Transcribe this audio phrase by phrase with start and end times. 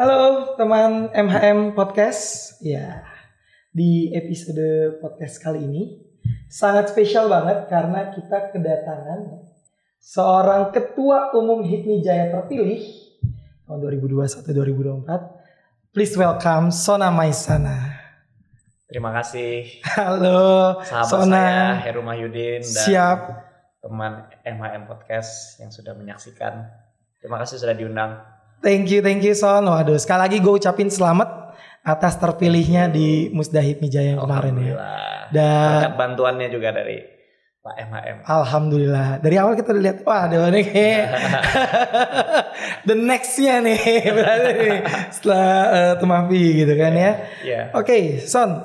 [0.00, 2.56] Halo teman MHM Podcast.
[2.64, 3.04] Ya,
[3.68, 6.00] di episode podcast kali ini
[6.48, 9.44] sangat spesial banget karena kita kedatangan
[10.00, 12.80] seorang ketua umum HIPMI Jaya terpilih
[13.68, 13.84] tahun
[15.04, 15.92] 2021-2024.
[15.92, 18.00] Please welcome Sona Maisana.
[18.88, 21.28] Terima kasih Halo sahabat Sona.
[21.28, 23.18] saya Heru Mahyudin dan Siap.
[23.84, 26.72] teman MHM Podcast yang sudah menyaksikan.
[27.20, 28.39] Terima kasih sudah diundang.
[28.60, 29.64] Thank you, thank you Son.
[29.64, 34.76] Waduh, sekali lagi gue ucapin selamat atas terpilihnya di Musda HIPMI Jaya yang kemarin ya.
[34.76, 35.18] Alhamdulillah.
[35.32, 36.96] Dan Berkat bantuannya juga dari
[37.60, 38.16] Pak MHM.
[38.24, 39.08] Alhamdulillah.
[39.20, 41.04] Dari awal kita udah lihat, wah ada nih kayak
[42.88, 43.80] the nextnya nih
[44.12, 47.12] berarti nih setelah uh, Tumafi gitu kan ya.
[47.40, 47.60] Iya.
[47.72, 48.60] Oke, Son.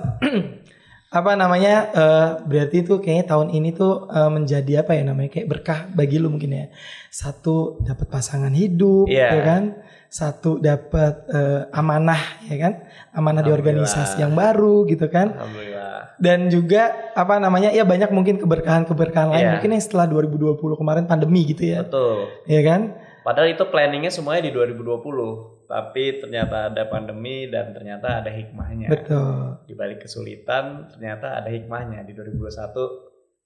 [1.16, 1.96] apa namanya?
[1.96, 5.32] eh, berarti itu kayaknya tahun ini tuh eh, menjadi apa ya namanya?
[5.32, 6.66] Kayak berkah bagi lu mungkin ya.
[7.08, 9.32] Satu dapat pasangan hidup, Iya.
[9.32, 9.64] ya kan?
[10.08, 12.74] Satu dapat eh, amanah, ya kan?
[13.12, 15.34] Amanah di organisasi yang baru gitu kan?
[15.34, 15.84] Alhamdulillah.
[16.16, 19.52] dan juga apa namanya ya banyak mungkin keberkahan-keberkahan lain Iya.
[19.60, 22.32] mungkin yang setelah 2020 kemarin pandemi gitu ya Betul.
[22.48, 25.66] ya kan Padahal itu planningnya semuanya di 2020.
[25.66, 28.88] Tapi ternyata ada pandemi dan ternyata ada hikmahnya.
[28.88, 32.06] betul Di balik kesulitan ternyata ada hikmahnya.
[32.06, 32.40] Di 2021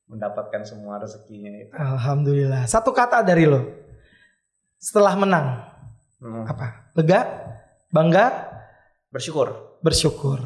[0.06, 1.72] mendapatkan semua rezekinya itu.
[1.72, 3.62] alhamdulillah satu kata dari lo
[4.76, 5.69] setelah menang
[6.20, 6.44] Hmm.
[6.44, 7.20] apa lega
[7.90, 8.28] bangga
[9.10, 9.80] Bersyukur.
[9.80, 10.44] bersyukur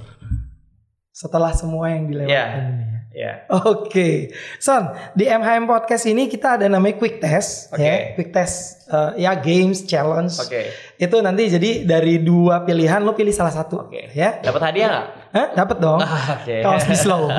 [1.10, 2.46] setelah semua yang dilewatkan Iya.
[2.64, 2.94] ini ya.
[3.14, 3.46] Ya.
[3.70, 7.78] Oke, Son, di MHM Podcast ini kita ada namanya quick test, Oke.
[7.78, 10.34] ya, quick test, eh, ya games, challenge.
[10.42, 10.74] Oke.
[10.98, 14.10] Itu nanti jadi dari dua pilihan lo pilih salah satu, Oke.
[14.14, 14.42] ya.
[14.42, 15.06] Dapat hadiah nggak?
[15.30, 15.48] Hah?
[15.54, 16.02] Dapat dong.
[16.42, 16.66] Oke.
[16.66, 17.30] Kaos di slow.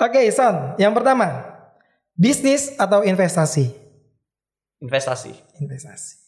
[0.00, 0.74] Oke, Son.
[0.76, 1.26] Yang pertama,
[2.14, 3.68] bisnis atau investasi?
[4.82, 5.30] Investasi.
[5.62, 6.18] Investasi.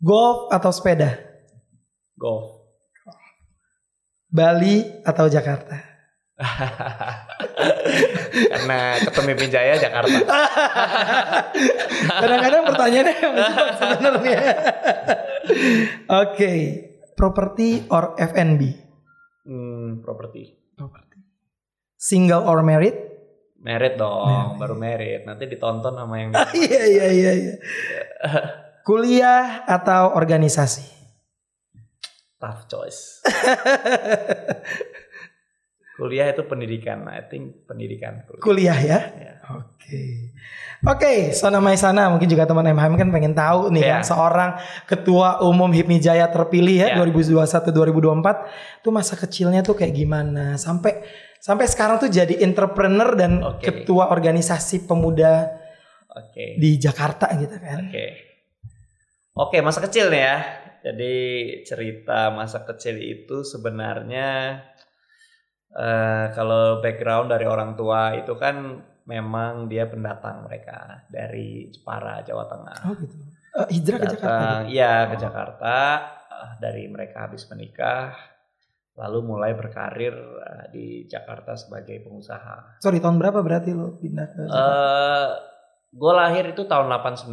[0.00, 1.12] Golf atau sepeda?
[2.16, 2.64] Golf.
[4.32, 5.76] Bali atau Jakarta?
[8.54, 10.16] Karena ketemu Jaya Jakarta.
[12.24, 13.16] Kadang-kadang pertanyaannya
[13.76, 14.40] sebenarnya.
[16.08, 16.52] Oke,
[17.12, 18.72] property or F&B?
[19.44, 20.56] Hmm, properti.
[20.78, 21.20] Property.
[22.00, 23.09] Single or married?
[23.60, 24.56] Merit dong, Merit.
[24.56, 25.20] baru merit.
[25.24, 26.32] Nanti ditonton sama yang
[26.64, 27.32] Iya iya iya.
[27.36, 27.54] iya.
[28.88, 30.98] Kuliah atau organisasi?
[32.40, 33.20] tough choice.
[35.92, 37.04] Kuliah itu pendidikan.
[37.12, 38.24] I think pendidikan.
[38.40, 38.98] Kuliah ya.
[39.12, 39.32] Ya.
[39.52, 40.32] Oke.
[40.80, 43.92] Oke, Sona Maisana mungkin juga teman MHM kan pengen tahu nih Iya.
[44.00, 44.50] kan seorang
[44.88, 47.04] ketua umum HIPMI Jaya terpilih ya Iya.
[47.04, 51.04] 2021 2024 tuh masa kecilnya tuh kayak gimana sampai
[51.40, 53.64] sampai sekarang tuh jadi entrepreneur dan Oke.
[53.64, 55.48] ketua organisasi pemuda
[56.12, 56.60] Oke.
[56.60, 57.88] di Jakarta gitu kan.
[57.88, 58.06] Oke.
[59.32, 60.38] Oke, masa kecil nih ya.
[60.80, 61.14] Jadi
[61.64, 64.60] cerita masa kecil itu sebenarnya
[65.70, 72.44] eh kalau background dari orang tua itu kan memang dia pendatang mereka dari Jepara, Jawa
[72.46, 72.78] Tengah.
[72.84, 73.16] Oh gitu.
[73.50, 74.46] Eh, hijrah ke Jakarta.
[74.66, 74.70] Gitu?
[74.74, 75.20] iya ke Oh.
[75.20, 75.74] Jakarta
[76.26, 78.14] eh, dari mereka habis menikah,
[79.00, 82.76] lalu mulai berkarir eh, di Jakarta sebagai pengusaha.
[82.84, 84.60] Sorry, tahun berapa berarti lo pindah ke Jakarta?
[84.60, 85.28] Eh,
[85.90, 87.32] gue lahir itu tahun 89.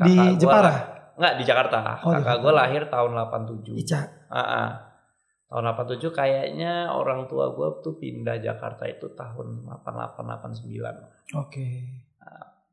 [0.00, 0.64] Di kakak gua Jepara?
[0.64, 0.84] lah-
[1.18, 1.78] Nggak di Jakarta.
[2.00, 3.76] Oh, di kakak gue lahir tahun 87.
[3.76, 4.00] Ica.
[4.32, 4.68] Ah, ah.
[5.48, 11.68] Tahun 87 kayaknya orang tua gue tuh pindah Jakarta itu tahun 88 89 Oke.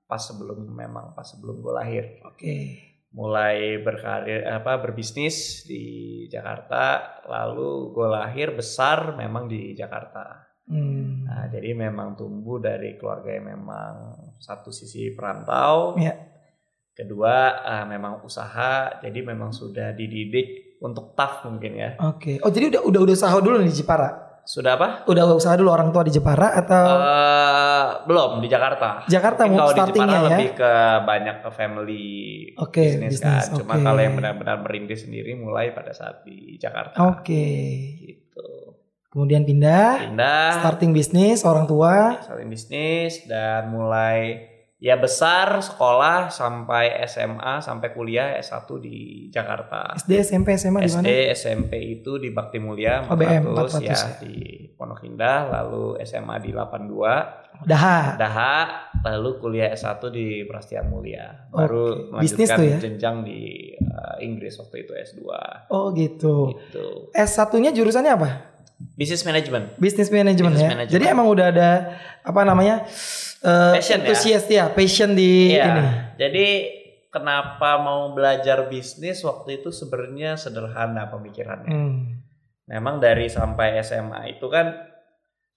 [0.05, 2.03] pas sebelum memang pas sebelum gue lahir.
[2.21, 2.77] Oke.
[3.15, 5.83] Mulai berkarir apa berbisnis di
[6.27, 11.29] Jakarta lalu gue lahir besar memang di Jakarta Hmm.
[11.29, 16.17] nah jadi memang tumbuh dari keluarga yang memang satu sisi perantau Iya.
[16.91, 22.41] kedua ah, memang usaha jadi memang sudah dididik untuk tough mungkin ya Oke.
[22.41, 24.24] Oh jadi udah udah udah usaha dulu nih di Jepara.
[24.45, 29.41] Sudah apa Udah usaha dulu orang tua di Jepara atau Eh, belum di Jakarta Jakarta
[29.43, 30.29] Mungkin mau kalau di startingnya Jepara ya?
[30.31, 32.07] lebih ke banyak ke family
[32.55, 33.41] Oke, bisnis kan.
[33.51, 36.95] Cuma kalau yang benar-benar merintis sendiri mulai pada saat di Jakarta.
[37.09, 37.45] Oke.
[37.99, 38.47] Gitu.
[39.07, 42.19] Kemudian pindah, Pindah, starting bisnis orang tua.
[42.21, 44.43] starting bisnis dan mulai
[44.75, 49.95] ya besar sekolah sampai SMA sampai kuliah S1 di Jakarta.
[49.95, 51.07] SD, SMP, SMA di mana?
[51.07, 54.09] SD, SMP itu di Bakti Mulia Oh, BM 400, 400 ya, ya.
[54.19, 54.35] di
[54.75, 58.19] Pondok Indah, lalu SMA di 82, Daha.
[58.19, 58.53] Daha,
[59.07, 61.47] lalu kuliah S1 di Prasetya Mulia.
[61.47, 62.11] Baru.
[62.19, 62.77] Bisnis melanjutkan tuh ya?
[62.83, 65.23] jenjang di uh, Inggris waktu itu S2.
[65.71, 66.51] Oh gitu.
[66.51, 67.15] Gitu.
[67.15, 68.54] S1-nya jurusannya apa?
[68.75, 69.79] Business management.
[69.79, 70.19] Business ya.
[70.19, 70.91] management.
[70.91, 71.69] Jadi emang udah ada
[72.21, 72.83] apa namanya?
[73.39, 74.03] eh, Passion ya?
[74.03, 75.63] antusias ya, passion di Iya.
[75.65, 75.83] ini.
[76.17, 76.47] Jadi
[77.07, 81.69] kenapa mau belajar bisnis waktu itu sebenarnya sederhana pemikirannya.
[81.69, 82.19] Hmm.
[82.65, 84.73] Memang dari sampai SMA itu kan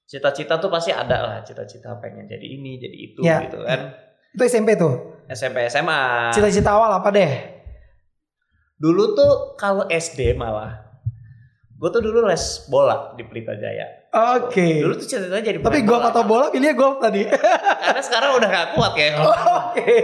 [0.05, 3.43] cita-cita tuh pasti ada lah, cita-cita pengen jadi ini, jadi itu Ya.
[3.43, 3.97] gitu kan.
[4.31, 5.25] Itu SMP tuh.
[5.27, 6.31] SMP SMA.
[6.31, 7.33] Cita-cita awal apa deh?
[8.79, 10.88] Dulu tuh kalau SD malah
[11.79, 13.87] gue tuh dulu les bola di Pelita Jaya.
[14.35, 14.83] Oke.
[14.83, 16.11] Dulu tuh cita-citanya jadi Tapi bola.
[16.11, 17.23] atau bola pilihnya golf tadi.
[17.87, 19.13] Karena sekarang udah gak kuat kayak
[19.63, 19.95] Oke.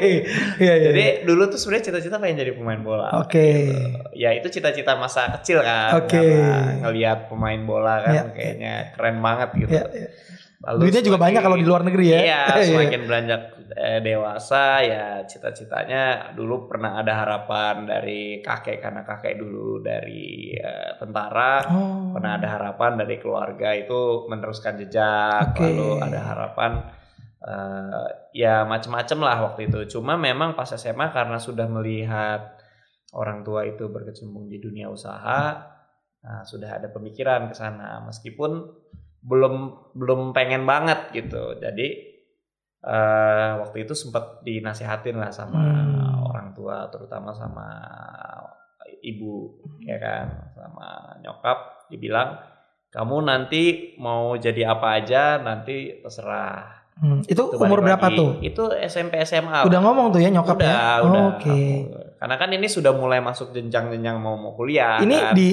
[0.63, 0.89] Iya iya.
[0.93, 3.11] Jadi dulu tuh sebenarnya cita-cita pengen jadi pemain bola.
[3.19, 3.75] Oke.
[4.15, 5.99] Ya itu cita-cita masa kecil kan.
[5.99, 6.15] Oke.
[6.15, 8.23] Karena ngelihat pemain bola kan Ya.
[8.31, 9.75] kayaknya keren banget gitu.
[9.75, 10.09] Iya, iya.
[10.65, 12.21] Lalu Duitnya juga banyak kalau di luar negeri ya.
[12.23, 12.41] Iya,
[12.71, 13.41] semakin beranjak
[13.73, 20.93] eh, dewasa ya cita-citanya dulu pernah ada harapan dari kakek karena kakek dulu dari eh,
[21.01, 21.65] tentara.
[21.73, 22.13] Oh.
[22.13, 25.65] Pernah ada harapan dari keluarga itu meneruskan jejak, Oke.
[25.65, 26.73] lalu ada harapan
[27.41, 29.99] eh, ya macem-macem lah waktu itu.
[29.99, 32.61] Cuma memang pas SMA karena sudah melihat
[33.17, 35.55] orang tua itu berkecimpung di dunia usaha,
[36.21, 38.03] nah, sudah ada pemikiran ke sana.
[38.05, 38.85] Meskipun
[39.25, 39.55] belum
[39.97, 41.57] belum pengen banget gitu.
[41.57, 42.14] Jadi
[42.85, 46.29] eh, waktu itu sempat dinasihatin lah sama Hmm.
[46.29, 47.65] orang tua, terutama sama
[49.01, 50.87] ibu ya kan, sama
[51.21, 51.89] nyokap.
[51.89, 52.41] Dibilang
[52.89, 53.63] kamu nanti
[53.99, 56.85] mau jadi apa aja nanti terserah.
[56.95, 58.39] Hmm, Itu, Itu umur berapa tuh?
[58.39, 59.67] Itu SMP SMA.
[59.67, 61.03] Udah ngomong tuh ya nyokap udah, ya?
[61.03, 61.23] udah.
[61.35, 61.91] Oke.
[62.17, 65.03] Karena kan ini sudah mulai masuk jenjang-jenjang mau mau kuliah.
[65.03, 65.35] Ini kan.
[65.35, 65.49] di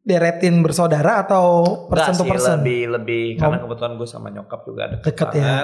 [0.00, 2.56] deretin bersaudara atau person Enggak to sih, person?
[2.64, 5.56] lebih lebih karena kebetulan gue sama nyokap juga deket, Deket ya.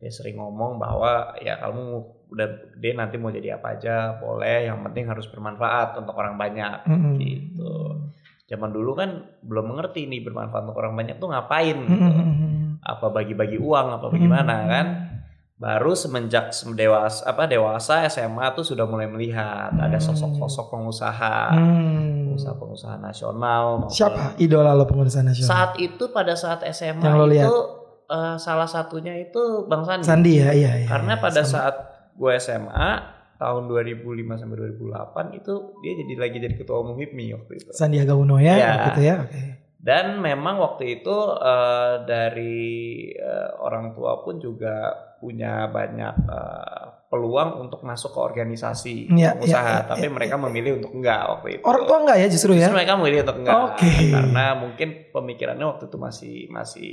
[0.00, 1.84] Dia sering ngomong bahwa ya kamu
[2.30, 6.84] udah gede nanti mau jadi apa aja boleh, yang penting harus bermanfaat untuk orang banyak
[6.84, 7.14] Mm-mm.
[7.16, 7.72] gitu.
[8.46, 9.10] Zaman dulu kan
[9.40, 12.10] belum mengerti nih bermanfaat untuk orang banyak tuh ngapain Hmm, gitu.
[12.10, 12.50] Mm-mm.
[12.80, 14.68] Apa bagi-bagi uang apa bagaimana Mm-mm.
[14.68, 14.86] kan?
[15.54, 20.06] Baru semenjak sem- dewasa apa dewasa SMA tuh sudah mulai melihat ada Hmm.
[20.08, 22.24] sosok-sosok pengusaha, Hmm.
[22.26, 25.44] pengusaha-pengusaha nasional Siapa idola lo pengusaha nasional?
[25.46, 27.54] saat itu pada saat SMA Yang lo itu
[28.10, 30.04] eh, salah satunya itu Bang Sandi.
[30.04, 30.88] Sandi ya, iya iya.
[30.90, 31.22] Karena iya.
[31.22, 31.52] pada Sama.
[31.54, 31.76] saat
[32.12, 32.90] gue SMA
[33.40, 37.70] tahun 2005 sampai 2008 itu dia jadi lagi jadi ketua umum HIPMI waktu itu.
[37.72, 38.72] Sandiaga Uno ya, Iya.
[38.92, 39.16] gitu ya.
[39.24, 39.42] Oke.
[39.80, 42.68] Dan memang waktu itu eh, dari
[43.16, 49.64] eh, orang tua pun juga punya banyak eh, peluang untuk masuk ke organisasi Iya, pengusaha,
[49.64, 50.42] iya, iya, tapi iya, mereka iya.
[50.44, 51.62] memilih untuk enggak waktu itu.
[51.64, 52.68] Orang tua enggak ya justru ya?
[52.68, 53.56] Justru mereka memilih untuk enggak.
[53.72, 53.92] Oke.
[54.12, 56.92] Karena mungkin pemikirannya waktu itu masih masih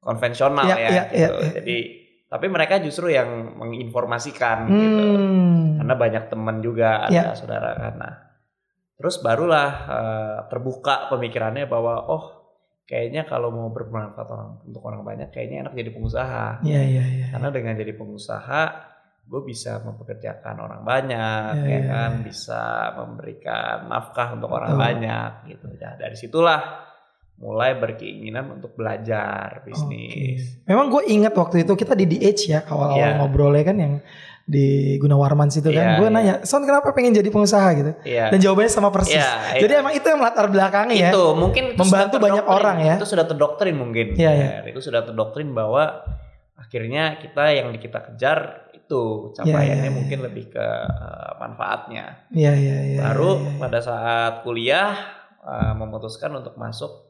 [0.00, 1.14] konvensional Iya, ya iya, gitu.
[1.14, 1.52] iya, iya.
[1.60, 1.76] Jadi
[2.30, 5.04] tapi mereka justru yang menginformasikan gitu.
[5.18, 5.82] Hmm.
[5.82, 7.38] Karena banyak teman juga ada Iya.
[7.38, 7.74] saudara.
[7.94, 8.14] Nah,
[8.96, 12.24] terus barulah eh, terbuka pemikirannya bahwa oh
[12.86, 16.46] kayaknya kalau mau bermanfaat orang untuk orang banyak kayaknya enak jadi pengusaha.
[16.66, 17.26] Iya iya iya.
[17.34, 18.62] Karena dengan jadi pengusaha
[19.30, 22.22] gue bisa mempekerjakan orang banyak Iya, ya iya, kan iya.
[22.26, 22.62] bisa
[22.98, 26.89] memberikan nafkah untuk orang banyak gitu ya dari situlah
[27.40, 30.68] mulai berkeinginan untuk belajar bisnis Oke.
[30.68, 33.16] Memang gue inget waktu itu kita di DH ya awal-awal Iya.
[33.16, 33.94] ngobrolnya kan yang
[34.50, 35.94] di Gunawarman situ kan.
[35.94, 36.14] Iya, gue iya.
[36.14, 37.92] nanya, Son kenapa pengen jadi pengusaha gitu?
[38.02, 38.34] Iya.
[38.34, 39.14] Dan jawabannya sama persis.
[39.14, 39.60] Iya, iya.
[39.62, 41.10] Jadi emang itu yang latar belakangnya ya.
[41.14, 42.94] itu mungkin itu Membantu banyak orang ya.
[42.98, 44.48] itu sudah terdoktrin mungkin Iya, iya.
[44.60, 46.02] Ya, itu sudah terdoktrin bahwa
[46.60, 52.76] akhirnya kita yang kita kejar itu capaiannya iya, mungkin lebih ke eh, manfaatnya Iya iya
[52.90, 53.00] iya.
[53.06, 53.58] baru iya, iya.
[53.62, 54.92] pada saat kuliah
[55.46, 57.09] eh, memutuskan untuk masuk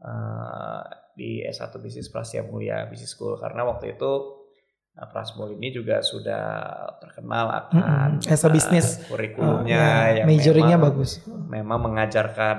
[0.00, 0.82] eh,
[1.16, 4.12] di S1 Bisnis Prasetya Mulia Business School karena waktu itu
[4.96, 6.44] eh, Prasmul ini juga sudah
[7.00, 9.04] terkenal akan a eh, business.
[9.06, 10.16] kurikulumnya Oh, iya.
[10.24, 11.10] yang Majoringnya memang, bagus.
[11.28, 12.58] memang mengajarkan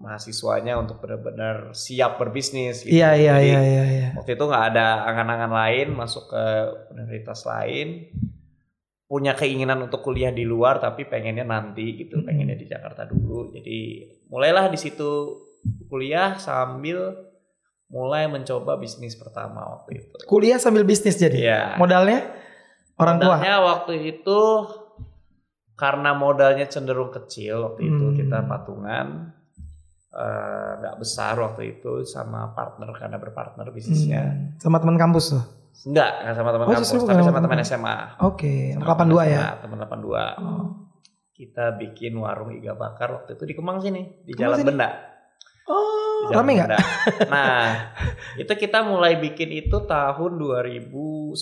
[0.00, 2.96] mahasiswanya untuk benar-benar siap berbisnis gitu.
[2.96, 3.84] Iya iya Jadi, iya iya.
[3.84, 4.08] iya.
[4.16, 6.44] Waktu itu nggak ada angan-angan lain masuk ke
[6.96, 8.08] universitas lain
[9.10, 14.06] punya keinginan untuk kuliah di luar tapi pengennya nanti gitu pengennya di Jakarta dulu jadi
[14.30, 15.10] mulailah di situ
[15.86, 17.14] kuliah sambil
[17.86, 21.36] mulai mencoba bisnis pertama waktu itu Kuliah sambil bisnis jadi.
[21.36, 21.62] Iya.
[21.74, 22.30] Modalnya
[22.96, 23.34] orang tua.
[23.34, 24.40] modalnya waktu itu
[25.74, 28.16] karena modalnya cenderung kecil waktu itu Hmm.
[28.16, 29.06] kita patungan
[30.10, 35.44] eh, nggak besar waktu itu sama partner karena berpartner bisnisnya Hmm, Sama teman kampus tuh.
[35.82, 37.58] Enggak, enggak sama teman Oh, kampus, tapi bukan sama teman.
[37.60, 37.96] SMA.
[38.20, 39.40] Oke, Sama 82 ya.
[39.58, 40.22] Teman 82.
[40.36, 40.66] Oh.
[41.32, 44.68] Kita bikin warung iga bakar waktu itu di Kemang sini, di Kemang Jalan sini?
[44.68, 44.88] Benda.
[45.70, 46.68] Oh, rame nggak?
[47.32, 47.94] Nah,
[48.34, 51.32] itu kita mulai bikin itu tahun 2010.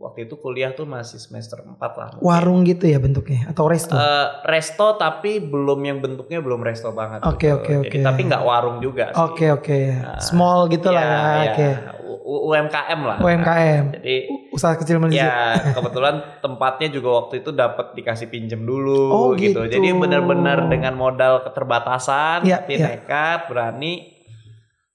[0.00, 2.08] Waktu itu kuliah tuh masih semester 4 lah.
[2.14, 2.24] mungkin.
[2.24, 3.92] Warung gitu ya bentuknya atau resto?
[3.92, 7.20] Eh, resto tapi belum yang bentuknya belum resto banget.
[7.26, 7.58] Oke, gitu.
[7.58, 7.98] oke, oke.
[8.00, 9.12] tapi nggak warung juga.
[9.12, 11.10] Oke oke, Nah, small gitu lah ya.
[11.10, 11.74] Iya, Oke, iya.
[11.76, 11.99] U- U-
[12.30, 13.18] UMKM lah.
[13.18, 13.84] UMKM.
[13.98, 14.16] Jadi
[14.50, 15.18] usaha kecil menengah.
[15.18, 15.38] Ya
[15.76, 19.66] kebetulan tempatnya juga waktu itu dapat dikasih pinjem dulu Oh, gitu.
[19.66, 19.72] gitu.
[19.72, 22.86] Jadi benar-benar dengan modal keterbatasan, Iya, tapi iya.
[22.94, 24.14] nekat, berani.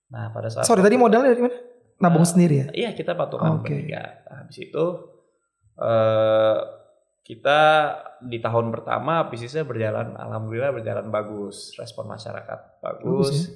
[0.07, 1.57] Nah pada saat Sorry tadi modalnya dari mana?
[1.97, 2.67] Nabung Eh, sendiri ya?
[2.71, 3.71] Iya kita patungan Oke.
[3.71, 4.23] bertiga.
[4.23, 4.85] Nah, habis itu
[5.75, 6.57] eh
[7.25, 7.59] kita
[8.21, 13.35] di tahun pertama bisnisnya berjalan, alhamdulillah berjalan bagus, respon masyarakat Bagus bagus.
[13.35, 13.49] ya.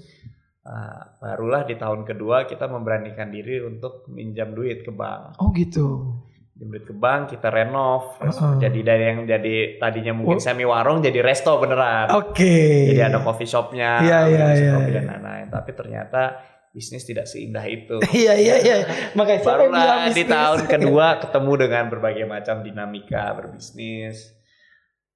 [0.70, 5.42] Nah, barulah di tahun kedua kita memberanikan diri untuk minjam duit ke bank.
[5.42, 6.14] Oh gitu.
[6.54, 8.22] Minjam duit ke bank, kita renov.
[8.22, 8.62] Heeh.
[8.62, 10.44] Jadi dari yang jadi tadinya mungkin Oh.
[10.44, 12.14] semi warung jadi resto beneran.
[12.14, 12.94] Oke.
[12.94, 14.98] Jadi ada coffee shopnya, Iya, iya, iya, kopi iya.
[15.02, 15.48] dan lain-lain.
[15.50, 16.22] Tapi ternyata
[16.70, 17.98] bisnis tidak seindah itu.
[18.14, 18.78] Iya iya iya.
[19.18, 20.30] Makanya yang bilang Barulah di bisnis?
[20.30, 24.38] tahun kedua ketemu dengan berbagai macam dinamika berbisnis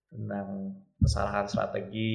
[0.09, 2.13] tentang kesalahan strategi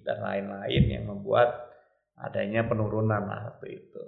[0.00, 1.72] dan lain-lain yang membuat
[2.16, 4.04] adanya penurunan lah waktu itu.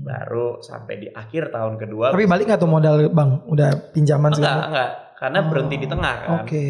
[0.00, 2.14] Baru sampai di akhir tahun kedua.
[2.14, 3.30] Tapi balik nggak tuh modal bang?
[3.44, 4.64] Udah pinjaman enggak, segala?
[4.66, 6.30] enggak, karena Oh, berhenti di tengah kan.
[6.40, 6.66] Oke.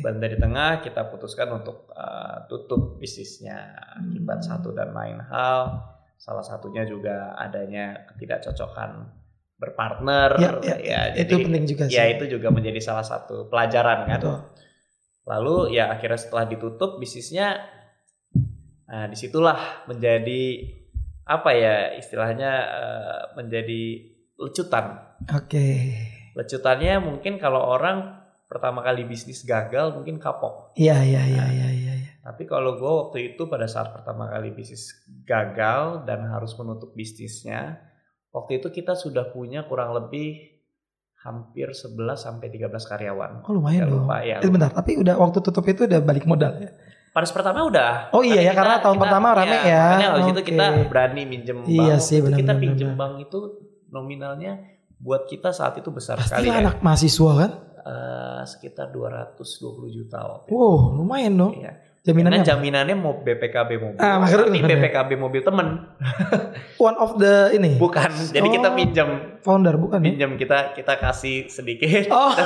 [0.00, 3.58] Berhenti di tengah kita putuskan untuk uh, tutup bisnisnya
[3.94, 4.48] akibat Hmm.
[4.48, 5.60] satu dan lain hal.
[6.16, 9.08] Salah satunya juga adanya ketidakcocokan
[9.56, 10.30] berpartner.
[10.36, 11.96] Ya, ya, ya, itu jadi- penting juga sih.
[11.96, 14.20] ya itu juga menjadi salah satu pelajaran kan.
[14.20, 14.38] Betul.
[15.28, 17.60] Lalu ya akhirnya setelah ditutup bisnisnya,
[18.90, 20.66] nah di situlah menjadi
[21.30, 23.82] apa ya istilahnya eh, menjadi
[24.40, 24.98] lecutan.
[25.30, 25.94] Oke.
[26.34, 28.18] Lecutannya mungkin kalau orang
[28.50, 30.74] pertama kali bisnis gagal mungkin kapok.
[30.74, 31.92] Iya iya iya iya iya.
[32.02, 32.12] iya.
[32.20, 34.90] Tapi kalau gue waktu itu pada saat pertama kali bisnis
[35.22, 37.78] gagal dan harus menutup bisnisnya,
[38.34, 40.50] waktu itu kita sudah punya kurang lebih
[41.20, 43.32] hampir 11 sampai 13 karyawan.
[43.44, 44.08] Oh lumayan dong.
[44.08, 44.40] lupa ya.
[44.40, 46.72] Eh, bentar, tapi udah waktu tutup itu udah balik modal ya?
[47.10, 48.08] Pada pertama udah.
[48.10, 49.82] Oh iya ya, karena tahun pertama rame ya.
[49.90, 50.48] Makanya habis itu Oke.
[50.48, 51.68] kita berani minjem bank.
[51.68, 52.96] Iya sih, itu kita pinjem benar.
[52.96, 53.38] bank itu
[53.88, 54.52] nominalnya
[54.96, 56.60] buat kita saat itu besar Pasti sekali lah ya.
[56.62, 57.50] anak mahasiswa kan?
[57.80, 60.52] Eh, sekitar 220 juta waktu itu.
[60.52, 61.52] Wow, lumayan dong.
[61.56, 61.72] Iya.
[62.00, 62.48] Karena Jaminannya apa?
[62.48, 63.98] jaminannya mau BPKB mobil.
[63.98, 64.68] Ah, makanya tapi benar.
[64.72, 65.66] BPKB mobil temen.
[66.80, 68.08] one of the ini Bukan.
[68.30, 68.72] Jadi kita Oh.
[68.72, 69.08] pinjam
[69.42, 70.04] founder bukan ya?
[70.08, 72.08] pinjam kita kita kasih sedikit.
[72.08, 72.32] Oh.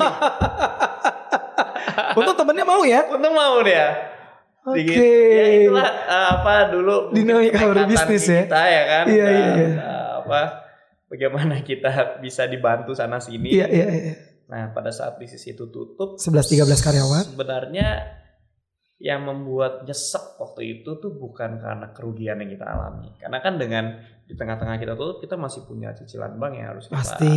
[2.14, 3.06] Untung temennya mau ya?
[3.06, 4.13] Untung mau dia.
[4.64, 4.80] Oke.
[4.80, 4.96] Dikit.
[4.96, 8.42] Ya itulah eh, apa dulu Dinamika berbisnis ya.
[8.48, 9.04] Kita ya kan.
[9.12, 9.68] Iya, Dan, iya, iya.
[9.76, 10.40] eh, apa
[11.12, 13.52] bagaimana kita bisa dibantu sana sini.
[13.52, 14.14] Iya iya iya.
[14.48, 17.24] Nah, pada saat bisnis itu tutup 11 13 karyawan.
[17.32, 17.88] Sebenarnya
[19.00, 23.12] yang membuat nyesek waktu itu tuh bukan karena kerugian yang kita alami.
[23.20, 23.84] Karena kan dengan
[24.24, 27.32] di tengah-tengah kita tutup kita masih punya cicilan bank yang harus kita Pasti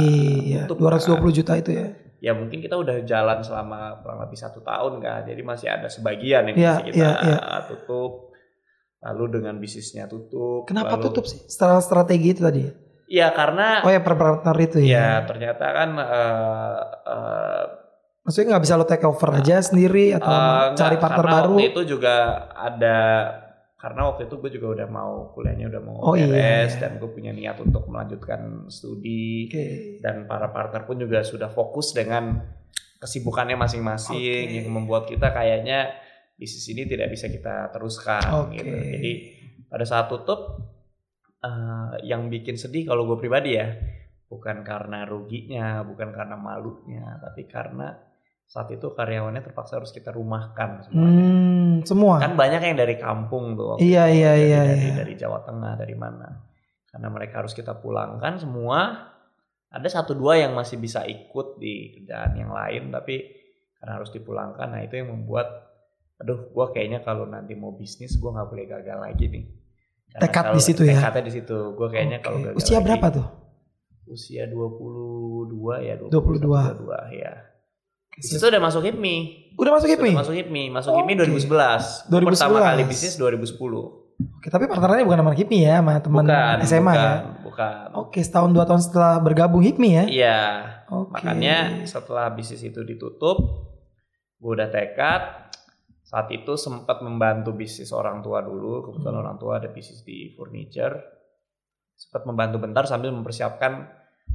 [0.50, 0.64] ya.
[0.66, 1.88] tutup, 220 juta itu ya.
[2.18, 6.48] ya mungkin kita udah jalan selama kurang lebih satu tahun kan jadi masih ada sebagian
[6.48, 7.38] yang masih kita iya, iya.
[7.68, 8.32] tutup
[8.98, 11.38] lalu dengan bisnisnya tutup Kenapa lalu- tutup sih?
[11.46, 12.64] Setelah strategi itu tadi.
[13.08, 15.08] ya karena Oh ya per partner itu ya ya.
[15.24, 17.64] ternyata kan eh, eh,
[18.24, 21.56] Maksudnya nggak bisa lo take over aja sendiri atau eh, cari enggak, partner baru?
[21.62, 22.16] itu juga
[22.52, 22.98] ada
[23.78, 26.82] karena waktu itu gue juga udah mau kuliahnya udah mau Oh, iya, beres iya.
[26.82, 29.66] dan gue punya niat untuk melanjutkan studi Oke.
[30.02, 32.42] dan para partner pun juga sudah fokus dengan
[32.98, 34.18] kesibukannya masing-masing
[34.50, 34.56] Oke.
[34.58, 35.94] yang membuat kita kayaknya
[36.34, 38.58] bisnis ini tidak bisa kita teruskan Oke.
[38.58, 38.74] gitu.
[38.74, 39.12] Jadi
[39.70, 40.58] pada saat tutup
[41.46, 43.78] eh, yang bikin sedih kalau gue pribadi ya
[44.28, 47.96] bukan karena ruginya, bukan karena malunya, tapi karena
[48.48, 51.24] saat itu karyawannya terpaksa harus kita rumahkan semuanya.
[51.28, 52.16] Hmm, semua.
[52.18, 53.76] Kan banyak yang dari kampung tuh.
[53.76, 54.16] waktu Iya, itu.
[54.18, 54.96] iya, Dari- iya, Dari, iya.
[54.96, 56.28] dari Jawa Tengah, dari mana.
[56.88, 59.12] Karena mereka harus kita pulangkan semua.
[59.68, 63.20] Ada satu dua yang masih bisa ikut di kerjaan yang lain, tapi
[63.76, 64.72] karena harus dipulangkan.
[64.72, 65.68] Nah itu yang membuat,
[66.18, 69.44] aduh, gua kayaknya kalau nanti mau bisnis, gua nggak boleh gagal lagi nih.
[70.08, 70.96] Karena Tekad kalau- di situ ya?
[70.98, 71.58] Tekadnya di situ.
[71.76, 72.26] Gua kayaknya Oke.
[72.26, 73.28] kalau gagal Usia lagi- berapa tuh?
[74.08, 76.40] Usia 22 ya, 22.
[76.40, 77.34] 22 ya.
[78.18, 79.16] Di situ udah masuk HIPMI.
[79.58, 80.12] Udah masuk HIPMI?
[80.18, 80.92] Masuk HIPMI, masuk.
[80.98, 82.10] HIPMI 2011.
[82.10, 82.34] Gua 2011.
[82.34, 84.08] Pertama kali bisnis 2010.
[84.18, 86.26] Oke, tapi partnernya bukan sama HIPMI ya, sama teman
[86.66, 87.10] SMA bukan, ya.
[87.46, 87.88] Bukan.
[88.02, 90.04] Oke, setahun dua tahun setelah bergabung HIPMI ya.
[90.10, 90.40] Iya.
[90.90, 91.22] Oke.
[91.22, 93.38] Makanya setelah bisnis itu ditutup,
[94.42, 95.54] gue udah tekad.
[96.02, 98.90] Saat itu sempat membantu bisnis orang tua dulu.
[98.90, 99.24] Kebetulan Hmm.
[99.28, 100.98] orang tua ada bisnis di furniture.
[101.94, 103.86] Sempat membantu bentar sambil mempersiapkan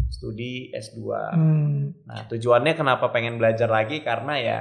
[0.08, 1.00] studi S2.
[1.32, 4.58] Hmm, Nah tujuannya kenapa pengen belajar lagi karena ya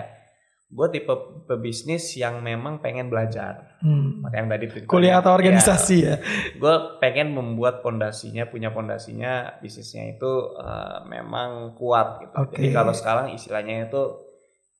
[0.71, 1.11] gue tipe
[1.45, 3.75] pebisnis yang memang pengen belajar.
[3.83, 4.23] hmm.
[4.23, 6.15] Makanya yang tadi Kuliah atau organisasi ya.
[6.55, 12.35] gue pengen membuat pondasinya punya pondasinya bisnisnya itu eh, memang kuat gitu.
[12.39, 12.55] Oke.
[12.55, 14.03] Jadi kalau sekarang istilahnya itu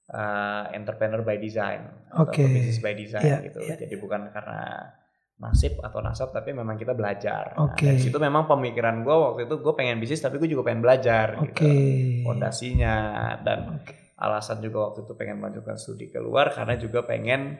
[0.08, 1.84] eh, entrepreneur by design
[2.16, 2.40] Oke.
[2.40, 3.60] atau business by design Iya, gitu.
[3.60, 3.76] iya.
[3.76, 4.96] Jadi bukan karena
[5.42, 7.58] nasib atau nasab tapi memang kita belajar.
[7.58, 7.82] Nah, Oke.
[7.84, 11.42] dari situ memang pemikiran gue waktu itu gue pengen bisnis tapi gue juga pengen belajar
[11.42, 11.50] Oke.
[11.50, 11.66] gitu.
[12.24, 12.96] Fondasinya
[13.42, 14.14] dan Oke.
[14.16, 17.58] alasan juga waktu itu pengen melanjutkan studi keluar karena juga pengen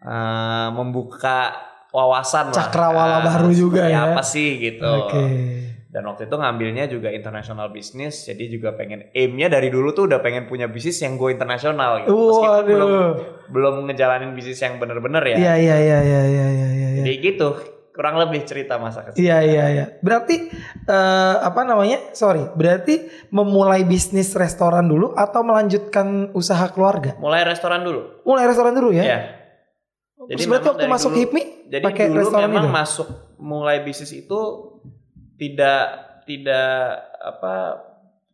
[0.00, 1.52] eh, membuka
[1.92, 2.56] wawasan lah.
[2.58, 4.10] Cakrawala Ah, baru juga ya.
[4.10, 4.82] Apa sih gitu.
[4.82, 5.22] Oke.
[5.86, 10.18] Dan waktu itu ngambilnya juga international business, jadi juga pengen aimnya dari dulu tuh udah
[10.18, 12.10] pengen punya bisnis yang go internasional gitu.
[12.10, 13.10] Meskipun belum Waduh.
[13.46, 15.36] belum ngejalanin bisnis yang bener-bener ya.
[15.38, 17.12] Iya iya iya iya iya iya iya.
[17.12, 17.48] Jadi gitu,
[17.90, 19.20] kurang lebih cerita masa kecil.
[19.20, 19.86] Iya iya iya.
[19.98, 20.48] Berarti
[20.82, 22.10] eh, apa namanya?
[22.10, 22.42] Sorry.
[22.50, 27.14] Berarti memulai bisnis restoran dulu atau melanjutkan usaha keluarga?
[27.16, 28.24] Mulai restoran dulu.
[28.24, 29.04] Mulai restoran dulu ya.
[29.04, 29.18] Iya.
[30.16, 32.72] Terus Jadi berarti memang waktu masuk dulu- HIPMI Jadi pakai dulu restoran memang itu?
[32.72, 34.40] masuk mulai bisnis itu
[35.34, 35.84] tidak
[36.22, 36.78] tidak
[37.20, 37.54] apa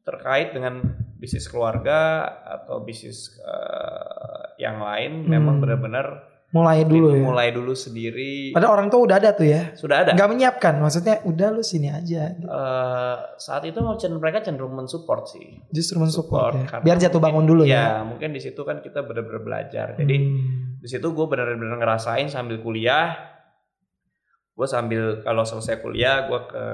[0.00, 0.80] terkait dengan
[1.16, 5.30] bisnis keluarga atau bisnis eh, yang lain Hmm.
[5.30, 7.24] memang benar-benar mulai dulu itu ya.
[7.24, 9.70] mulai dulu sendiri Padahal orang tua udah ada tuh ya.
[9.72, 12.32] sudah ada Gak menyiapkan, maksudnya udah lu sini aja.
[12.32, 12.42] gitu.
[12.42, 16.66] Eh, saat itu mau cen- mereka cenderung mensupport sih Justru mensupport ya.
[16.80, 18.02] Biar jatuh mungkin- bangun dulu ya.
[18.02, 20.76] ya mungkin di situ kan kita benar-benar belajar jadi Hmm.
[20.76, 23.14] di situ gue benar-benar ngerasain sambil kuliah
[24.52, 26.64] gue sambil kalau selesai kuliah gue ke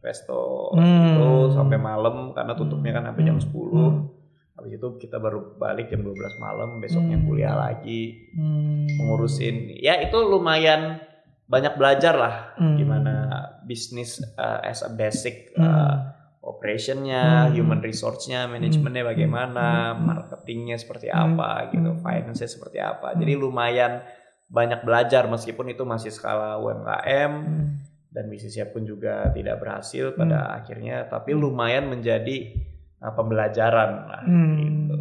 [0.00, 1.14] resto Hmm.
[1.14, 3.44] itu sampai malam karena tutupnya kan sampai jam Hmm.
[3.44, 4.00] 10 Hmm.
[4.62, 7.26] Habis itu kita baru balik jam 12 malam besoknya Hmm.
[7.26, 8.86] kuliah lagi Hmm.
[8.94, 11.02] mengurusin ya itu lumayan
[11.50, 12.78] banyak belajar lah Hmm.
[12.78, 13.14] gimana
[13.66, 15.66] bisnis uh, as a basic Hmm.
[15.66, 15.96] uh,
[16.42, 17.54] operationnya, Hmm.
[17.54, 19.10] human resource-nya, manajemennya Hmm.
[19.14, 20.10] bagaimana, Hmm.
[20.10, 21.38] marketingnya seperti Hmm.
[21.38, 22.02] apa gitu, Hmm.
[22.02, 23.14] finance-nya seperti apa.
[23.14, 23.18] Hmm.
[23.22, 24.02] Jadi lumayan
[24.50, 27.66] banyak belajar meskipun itu masih skala UMKM Hmm.
[28.10, 32.58] dan bisnisnya pun juga tidak berhasil pada akhirnya, tapi lumayan menjadi
[33.10, 34.86] pembelajaran lah Hmm.
[34.86, 34.98] gitu.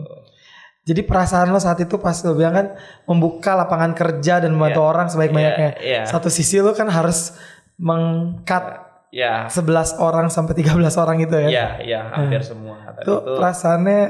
[0.81, 2.67] Jadi perasaan lo saat itu pas lo bilang kan
[3.05, 4.89] membuka lapangan kerja dan membantu Iya.
[4.89, 5.70] orang sebaik-banyaknya.
[5.77, 7.38] Iya, Satu sisi lo kan harus
[7.77, 8.81] mengkat
[9.13, 11.50] iya, 11 orang sampai 13 orang itu ya.
[11.50, 12.81] iya, iya, hampir semua.
[12.98, 14.01] Dan Itu itu perasaannya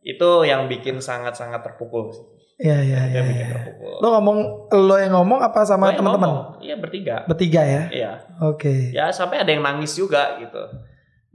[0.00, 2.24] itu yang bikin sangat-sangat terpukul sih.
[2.58, 3.22] Iya iya iya.
[3.22, 3.46] iya.
[3.54, 4.02] terpukul.
[4.02, 4.38] Lo ngomong
[4.74, 6.58] lo yang ngomong apa sama teman-teman?
[6.58, 7.22] Iya bertiga.
[7.30, 7.82] Bertiga ya.
[7.94, 8.12] Iya.
[8.42, 8.90] Oke.
[8.90, 10.58] Ya sampai ada yang nangis juga gitu.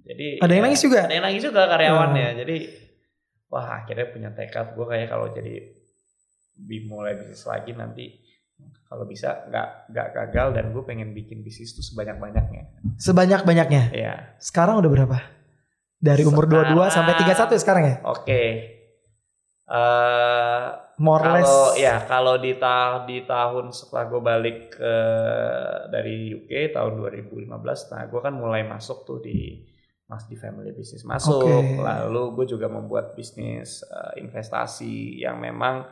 [0.03, 0.99] Jadi Ada yang ya, nangis juga?
[1.07, 2.27] Ada yang nangis juga karyawannya.
[2.37, 2.55] Jadi
[3.47, 5.53] wah akhirnya punya tekad gue kayak kalau jadi
[6.53, 8.05] dimulai bisnis lagi nanti
[8.85, 12.63] kalau bisa nggak nggak gagal dan gue pengen bikin bisnis tuh sebanyak banyaknya.
[12.97, 13.83] Sebanyak-banyaknya.
[13.91, 14.13] Iya.
[14.37, 15.17] Sekarang udah berapa?
[15.97, 17.95] Dari umur Sekarang- 22 sampai 31 sekarang ya?
[18.05, 18.41] Oke.
[19.63, 21.49] Eh More or less.
[21.49, 24.93] kalau ya kalau di ta di tahun setelah gue balik ke
[25.89, 27.49] dari UK tahun 2015
[27.89, 29.57] nah gue kan mulai masuk tuh di
[30.13, 31.81] mas di family business masuk Oke.
[31.81, 35.89] lalu gue juga membuat bisnis eh, investasi yang memang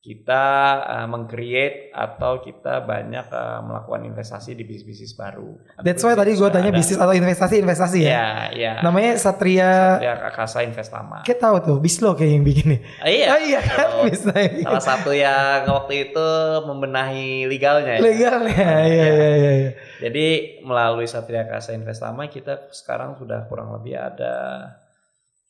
[0.00, 0.44] kita
[0.80, 5.60] uh, meng-create atau kita banyak eh, melakukan investasi di bisnis-bisnis baru.
[5.84, 8.08] That's why tadi gue tanya bisnis atau investasi investasi ya.
[8.08, 8.72] Ya, ya.
[8.80, 10.00] Namanya Satria.
[10.00, 11.20] Ya, Akasa Investama.
[11.28, 12.80] Kayak tahu tuh, Bislo kayak yang bikin nih.
[12.96, 13.26] Ah, iya.
[13.28, 14.32] Oh iya kan, Oh, Bislo.
[14.32, 16.28] Salah satu yang waktu itu
[16.64, 18.00] membenahi legalnya ya.
[18.00, 19.52] Legal ya, iya iya iya.
[19.52, 19.70] iya.
[20.00, 20.26] Jadi
[20.64, 24.64] melalui Satria Kasa Investama kita sekarang sudah kurang lebih ada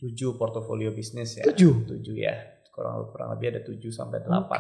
[0.03, 1.47] tujuh portofolio bisnis ya.
[1.47, 1.87] Tujuh?
[1.87, 2.59] Tujuh ya.
[2.81, 4.59] Kurang kurang lebih ada tujuh sampai Oke, delapan.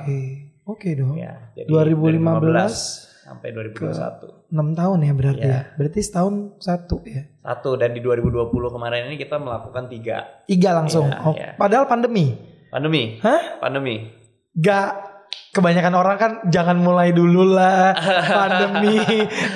[0.68, 1.16] oke dong.
[1.16, 4.52] Ya, jadi 2015 sampai 2021.
[4.52, 5.56] 6 tahun ya berarti Iya.
[5.56, 5.60] ya.
[5.80, 7.22] Berarti setahun satu ya.
[7.40, 11.08] Satu dan di 2020 kemarin ini kita melakukan tiga Tiga langsung.
[11.08, 11.50] Iya, oh, iya.
[11.56, 12.36] Padahal pandemi.
[12.68, 13.16] pandemi.
[13.24, 13.56] Hah?
[13.56, 14.04] Pandemi.
[14.52, 15.08] Gak
[15.50, 17.90] kebanyakan orang kan jangan mulai dulu lah
[18.38, 19.02] pandemi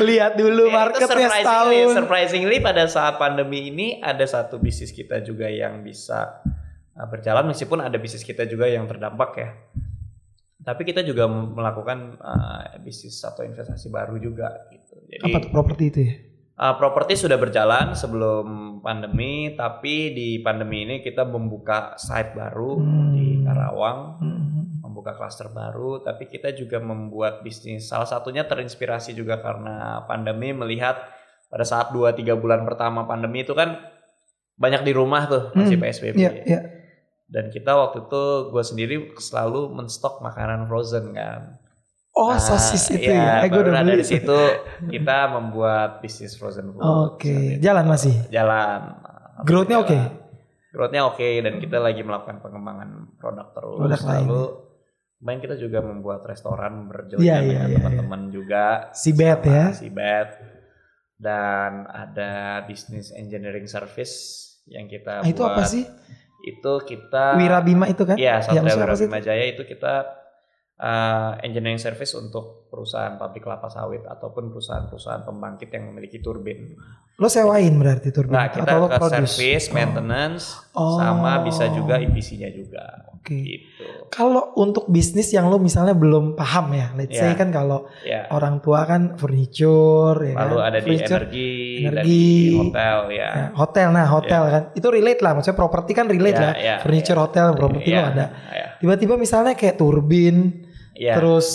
[0.03, 5.23] lihat dulu Ya, marketnya surprisingly, setahun surprisingly pada saat pandemi ini ada satu bisnis kita
[5.23, 6.43] juga yang bisa
[6.95, 9.51] berjalan meskipun ada bisnis kita juga yang terdampak ya.
[10.65, 14.97] Tapi kita juga melakukan uh, bisnis atau investasi baru juga gitu.
[15.11, 16.15] Jadi apa tuh properti itu ya
[16.59, 23.13] uh, properti sudah berjalan sebelum pandemi, tapi di pandemi ini kita membuka site baru Hmm.
[23.15, 24.43] di Karawang Hmm.
[24.85, 27.91] membuka klaster baru, tapi kita juga membuat bisnis.
[27.91, 30.97] Salah satunya terinspirasi juga karena pandemi melihat
[31.51, 33.81] pada saat 2-3 bulan pertama pandemi itu kan
[34.55, 36.15] banyak di rumah tuh masih Hmm, PSBB.
[36.15, 36.61] Iya, iya.
[37.35, 38.23] Dan kita waktu itu
[38.55, 41.59] gue sendiri selalu menstok makanan frozen kan.
[42.15, 43.51] Oh, Nah, sosis itu iya, ya.
[43.51, 44.39] Eh, baru udah dari situ
[44.87, 46.87] kita membuat bisnis frozen food.
[47.19, 47.67] Oke, itu.
[47.67, 48.15] jalan masih.
[48.31, 49.03] Jalan.
[49.43, 49.99] Growth-nya oke?
[49.99, 50.23] Jalan.
[50.71, 53.79] Growth-nya oke dan kita lagi melakukan pengembangan produk terus.
[53.83, 54.01] Produk.
[54.07, 54.43] Lalu
[55.19, 58.65] kemarin kita juga membuat restoran berjalan iya, dengan iya, teman-teman juga.
[58.95, 59.67] Si Bet sama ya.
[59.75, 60.31] Si Bet.
[61.19, 64.15] Dan ada bisnis engineering service
[64.71, 65.59] yang kita Ah, itu buat.
[65.59, 65.83] apa sih?
[66.45, 68.21] Itu kita Wirabima itu kan?
[68.21, 70.25] Iya, Satria sih Wirabima Jaya itu kita
[70.77, 76.75] uh, engineering service untuk perusahaan pabrik kelapa sawit ataupun perusahaan-perusahaan pembangkit yang memiliki turbin.
[77.15, 79.31] Lo sewain berarti turbin Nah, kita atau lo ke produce?
[79.31, 79.73] service, Oh.
[79.73, 80.99] maintenance, Oh.
[80.99, 82.83] sama bisa juga EPC-nya juga.
[83.15, 83.39] Oke.
[83.39, 83.87] Gitu.
[84.11, 87.39] Kalau untuk bisnis yang lo misalnya belum paham ya, let's say Ya.
[87.39, 88.27] kan kalau Ya.
[88.29, 90.67] orang tua kan furniture, ya Lalu kan?
[90.67, 91.87] ada di Furniture, energi, energi.
[91.87, 92.23] dan di
[92.59, 93.29] hotel ya.
[93.31, 93.89] ya, hotel.
[93.89, 95.33] Nah hotel kan, itu relate lah.
[95.33, 96.55] Maksudnya properti kan relate Ya, lah.
[96.59, 97.23] ya, Furniture, ya.
[97.23, 98.27] hotel, properti Ya, lo ada.
[98.51, 98.67] ya.
[98.77, 101.15] Tiba-tiba misalnya kayak turbin, Ya.
[101.15, 101.47] terus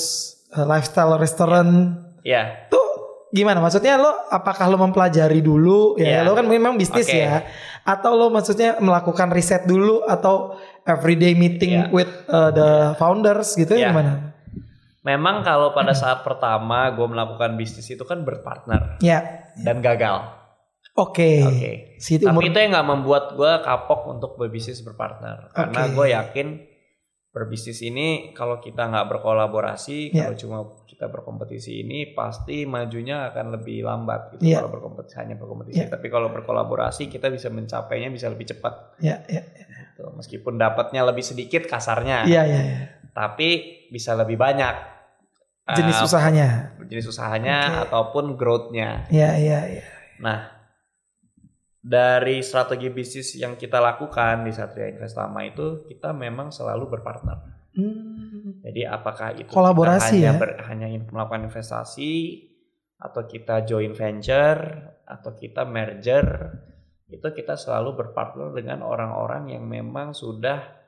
[0.52, 2.66] lifestyle restaurant, Ya.
[2.68, 2.82] tuh
[3.30, 3.62] gimana?
[3.62, 6.22] Maksudnya lo apakah lo mempelajari dulu ya?
[6.22, 6.26] Iya.
[6.26, 7.22] Lo kan memang bisnis Oke.
[7.22, 7.46] ya.
[7.84, 11.94] Atau lo maksudnya melakukan riset dulu atau everyday meeting Iya.
[11.94, 13.90] with uh, the founders gitu ya Iya.
[13.94, 14.14] gimana?
[15.00, 20.28] Memang kalau pada saat pertama gue melakukan bisnis itu kan berpartner Ya, dan gagal.
[20.92, 21.32] oke.
[21.48, 21.72] Oke.
[21.98, 25.56] Si itu Tapi umur itu yang nggak membuat gue kapok untuk berbisnis berpartner.
[25.56, 25.94] Karena Oke.
[25.96, 26.48] gue yakin
[27.30, 30.26] berbisnis ini kalau kita nggak berkolaborasi, Iya.
[30.26, 34.50] kalau cuma kita berkompetisi ini pasti majunya akan lebih lambat gitu.
[34.50, 34.66] Iya.
[34.66, 35.78] Kalau berkompetisi hanya berkompetisi.
[35.78, 35.94] Iya.
[35.94, 38.98] Tapi kalau berkolaborasi kita bisa mencapainya bisa lebih cepat.
[39.00, 40.04] ya, ya, Gitu.
[40.16, 42.78] Meskipun dapatnya lebih sedikit kasarnya, iya, iya, iya.
[43.12, 44.76] tapi bisa lebih banyak
[45.70, 46.48] Jenis eh, usahanya.
[46.82, 47.80] jenis usahanya Oke.
[47.94, 49.06] ataupun growth-nya.
[49.14, 49.86] Ya, ya, ya.
[50.18, 50.59] Nah,
[51.80, 57.40] dari strategi bisnis yang kita lakukan di Satria Invest Lama itu kita memang selalu berpartner.
[57.72, 58.60] Hmm.
[58.60, 60.40] Jadi apakah itu Kolaborasi kita hanya ya?
[60.40, 62.44] ber- hanya melakukan investasi
[63.00, 64.60] atau kita joint venture
[65.08, 66.28] atau kita merger
[67.10, 70.79] itu kita selalu berpartner dengan orang-orang yang memang sudah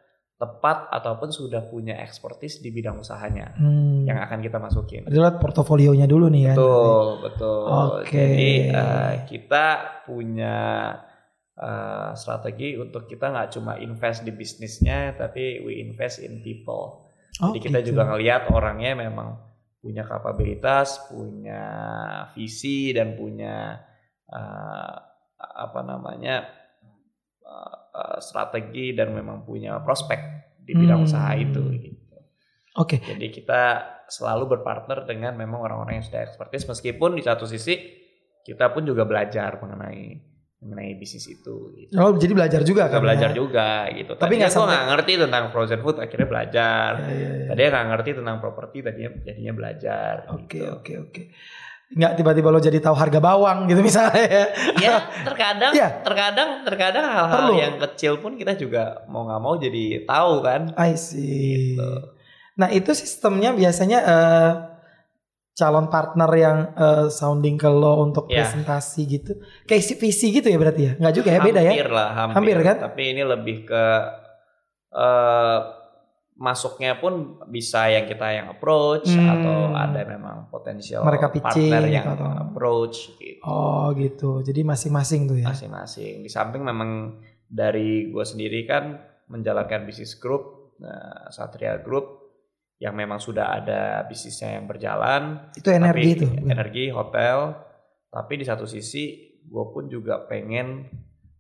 [0.42, 4.10] tepat ataupun sudah punya expertise di bidang usahanya Hmm.
[4.10, 5.06] yang akan kita masukin.
[5.06, 6.56] Lihat portofolionya dulu nih kan.
[6.58, 7.62] Betul, betul.
[8.02, 8.10] Oke.
[8.18, 9.66] Jadi eh, kita
[10.10, 10.58] punya
[11.54, 17.06] eh, strategi untuk kita nggak cuma invest di bisnisnya, tapi we invest in people.
[17.38, 17.94] Oh, Jadi kita gitu.
[17.94, 19.38] juga ngelihat orangnya memang
[19.78, 21.62] punya kapabilitas, punya
[22.34, 23.78] visi dan punya
[24.26, 24.94] eh,
[25.38, 26.50] apa namanya
[27.46, 30.20] eh, eh, strategi dan memang punya prospek
[30.62, 31.08] di bidang Hmm.
[31.08, 31.62] usaha itu.
[31.72, 32.18] Gitu.
[32.78, 33.04] Oke.
[33.04, 33.62] Jadi kita
[34.08, 37.76] selalu berpartner dengan memang orang-orang yang sudah expertise meskipun di satu sisi
[38.42, 41.74] kita pun juga belajar mengenai mengenai bisnis itu.
[41.74, 41.98] Gitu.
[41.98, 43.02] Oh, jadi belajar juga kan?
[43.02, 43.36] belajar ya?
[43.36, 44.14] juga gitu.
[44.14, 46.90] Tapi nggak sampai- nggak ngerti tentang frozen food akhirnya belajar.
[47.02, 47.46] Ya, ya, ya.
[47.50, 50.16] Tadinya nggak ngerti tentang properti tadinya jadinya belajar.
[50.30, 50.70] Oke, gitu.
[50.70, 51.24] oke, oke.
[51.92, 54.46] Nggak tiba-tiba lo jadi tahu harga bawang gitu misalnya ya.
[54.80, 55.90] Ya terkadang, Iya.
[56.02, 60.72] terkadang, terkadang hal-hal yang kecil pun kita juga mau nggak mau jadi tahu kan.
[60.76, 61.76] I see.
[61.76, 61.92] Gitu.
[62.56, 64.52] Nah itu sistemnya biasanya eh,
[65.52, 68.48] calon partner yang eh, sounding ke lo untuk Ya.
[68.48, 69.32] presentasi gitu.
[69.66, 70.94] Kayak isi visi gitu ya berarti ya?
[70.96, 71.72] Nggak juga ya beda ya?
[71.76, 72.36] Hampir lah, hampir.
[72.40, 72.76] Hampir kan?
[72.88, 73.84] Tapi ini lebih ke
[74.94, 75.60] eh
[76.34, 77.14] masuknya pun
[77.46, 79.30] bisa yang kita yang approach Hmm.
[79.30, 83.42] atau ada memang potensial Mereka partner pitching yang atau- approach gitu.
[83.44, 84.42] Oh gitu.
[84.42, 85.48] Jadi masing-masing tuh ya.
[85.48, 86.22] Masing-masing.
[86.22, 92.20] Di samping memang dari gue sendiri kan menjalankan bisnis grup nah, Satria Group
[92.78, 96.26] yang memang sudah ada bisnisnya yang berjalan Itu energi tapi itu.
[96.28, 96.50] bukan?
[96.50, 97.38] energi hotel
[98.08, 99.04] tapi di satu sisi
[99.42, 100.90] gue pun juga pengen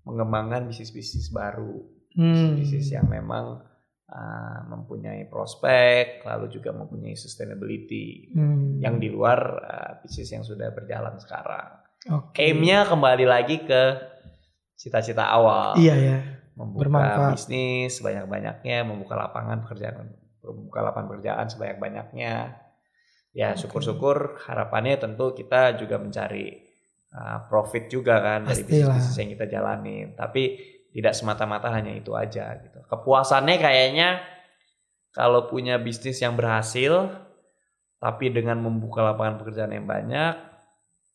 [0.01, 2.53] mengembangkan bisnis-bisnis baru Hmm.
[2.55, 3.63] bisnis yang memang
[4.11, 8.77] uh, mempunyai prospek lalu juga mempunyai sustainability Hmm.
[8.77, 11.67] yang di luar uh, bisnis yang sudah berjalan sekarang
[12.11, 12.43] Oke.
[12.43, 13.83] aimnya kembali lagi ke
[14.75, 16.17] cita-cita awal Iya ya.
[16.53, 17.31] membuka bermanfaat.
[17.33, 20.09] bisnis sebanyak-banyaknya membuka lapangan pekerjaan
[20.41, 22.33] membuka lapangan pekerjaan sebanyak-banyaknya
[23.31, 26.51] ya syukur-syukur harapannya tentu kita juga mencari
[27.11, 28.97] uh, profit juga kan dari Pastilah.
[28.97, 30.43] bisnis yang kita jalani tapi
[30.91, 34.19] tidak semata-mata hanya itu aja gitu kepuasannya kayaknya
[35.11, 37.11] kalau punya bisnis yang berhasil
[37.97, 40.33] tapi dengan membuka lapangan pekerjaan yang banyak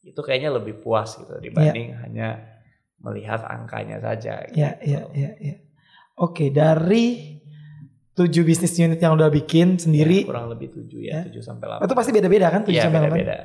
[0.06, 2.56] itu kayaknya lebih puas gitu dibanding hanya
[2.96, 4.56] melihat angkanya saja gitu.
[4.56, 5.56] Ya, ya, ya, ya.
[6.16, 7.36] Oke, dari
[8.16, 11.28] tujuh bisnis unit yang udah bikin Ya, sendiri, kurang lebih 7 ya, Ya.
[11.28, 11.84] 7 sampai 8.
[11.84, 12.64] itu pasti beda-beda kan?
[12.64, 13.18] Tujuh Iya, sampai delapan?
[13.20, 13.36] beda-beda.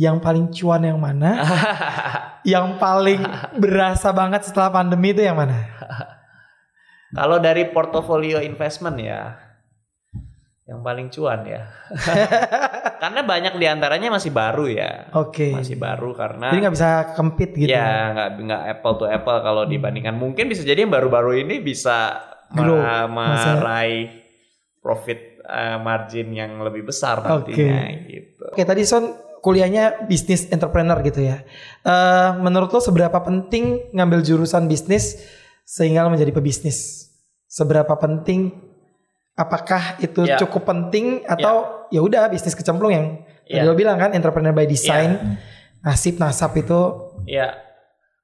[0.00, 1.44] Yang paling cuan yang mana?
[2.56, 3.20] yang paling
[3.60, 5.60] berasa banget setelah pandemi itu yang mana?
[7.18, 9.36] Kalau dari portofolio investment ya
[10.64, 11.66] yang paling cuan ya.
[13.02, 15.10] karena banyak di antaranya masih baru ya.
[15.18, 15.50] Oke.
[15.50, 17.74] Masih baru karena Jadi nggak bisa kempit gitu.
[17.74, 19.72] ya nggak nggak apple to apple kalau Hmm.
[19.74, 24.10] dibandingkan mungkin bisa jadi yang baru-baru ini bisa Grow, meraih
[24.78, 28.54] profit eh, margin yang lebih besar nantinya gitu.
[28.54, 31.42] Oke, tadi Son kuliahnya bisnis entrepreneur gitu ya.
[31.80, 35.20] Eh, menurut lo seberapa penting ngambil jurusan bisnis
[35.64, 37.08] sehingga lo menjadi pebisnis?
[37.44, 38.52] Seberapa penting?
[39.34, 40.36] Apakah itu Ya.
[40.36, 43.06] cukup penting atau ya udah bisnis kecemplung yang
[43.42, 43.66] Tadi Iya.
[43.66, 45.40] lo bilang kan entrepreneur by design,
[45.82, 46.78] nasib nasab itu
[47.26, 47.58] Ya,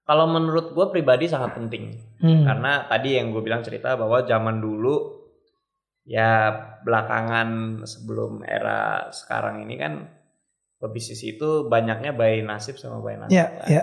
[0.05, 1.99] kalau menurut gue pribadi sangat penting.
[2.23, 5.27] hmm, Karena tadi yang gue bilang cerita bahwa zaman dulu
[6.07, 6.55] ya
[6.87, 9.93] belakangan sebelum era sekarang ini kan
[10.77, 13.33] pebisnis itu banyaknya by nasib sama by nasib.
[13.33, 13.67] ya kan.
[13.67, 13.83] ya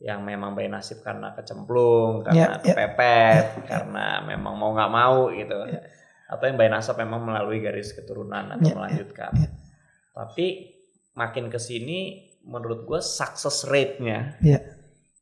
[0.00, 2.72] Yang memang by nasib karena kecemplung, Ya, karena ya.
[2.72, 5.56] kepepet, karena memang mau nggak mau gitu.
[5.66, 5.80] Ya.
[6.26, 9.32] Atau yang by nasab memang melalui garis keturunan atau Ya, ya, melanjutkan.
[9.34, 9.48] ya.
[10.10, 10.46] Tapi
[11.12, 11.98] makin ke sini
[12.42, 14.60] menurut gue success rate-nya Ya.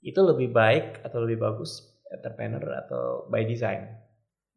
[0.00, 3.98] itu lebih baik atau lebih bagus entrepreneur atau by design.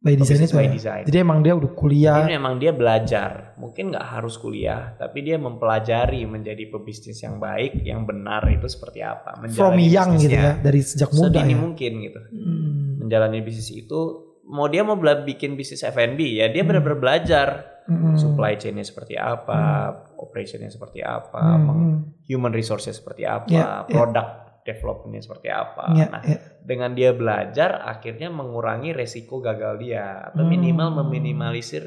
[0.02, 0.56] By design itu.
[0.58, 1.02] by design.
[1.06, 2.26] Jadi emang dia udah kuliah.
[2.26, 7.86] Ini memang dia belajar, mungkin nggak harus kuliah, tapi dia mempelajari menjadi pebisnis yang baik,
[7.86, 9.38] yang benar itu seperti apa.
[9.54, 11.58] from menjalani young gitu ya dari sejak muda sedini ya.
[11.62, 12.20] mungkin gitu.
[12.34, 13.06] Hmm.
[13.06, 14.00] Menjalani bisnis itu,
[14.44, 16.68] mau dia mau bikin bisnis F&B ya dia Hmm.
[16.68, 17.48] benar-benar belajar
[17.82, 18.14] Hmm.
[18.14, 21.94] supply chainnya seperti apa, operationnya seperti apa, Hmm, hmm.
[22.26, 23.90] human resources seperti apa, Ya, ya.
[23.90, 24.26] produk
[24.62, 25.90] developmentnya seperti apa.
[25.94, 26.38] Ya, nah, ya.
[26.62, 30.52] dengan dia belajar akhirnya mengurangi resiko gagal dia atau Hmm.
[30.54, 31.82] minimal meminimalisir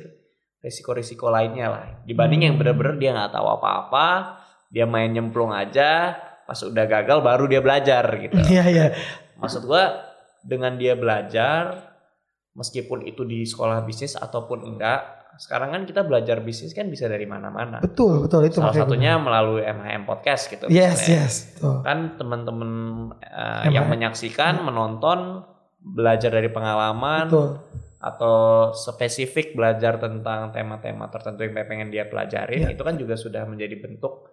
[0.59, 2.61] resiko-resiko lainnya lah dibanding yang Hmm.
[2.65, 4.07] benar-benar dia nggak tahu apa-apa
[4.67, 8.85] dia main nyemplung aja pas udah gagal baru dia belajar gitu Iya iya.
[9.37, 10.03] maksud gua
[10.43, 11.79] dengan dia belajar
[12.53, 17.23] meskipun itu di sekolah bisnis ataupun enggak sekarang kan kita belajar bisnis kan bisa dari
[17.23, 21.33] mana-mana Betul betul itu salah satunya melalui MHM podcast gitu Yes misalnya yes.
[21.59, 21.79] Tuh.
[21.83, 22.71] kan teman-teman
[23.19, 25.43] uh, yang menyaksikan menonton
[25.79, 27.61] belajar dari pengalaman Betul.
[27.99, 28.35] atau
[28.71, 32.73] spesifik belajar tentang tema-tema tertentu yang pengen dia pelajarin Ya.
[32.73, 34.31] itu kan juga sudah menjadi bentuk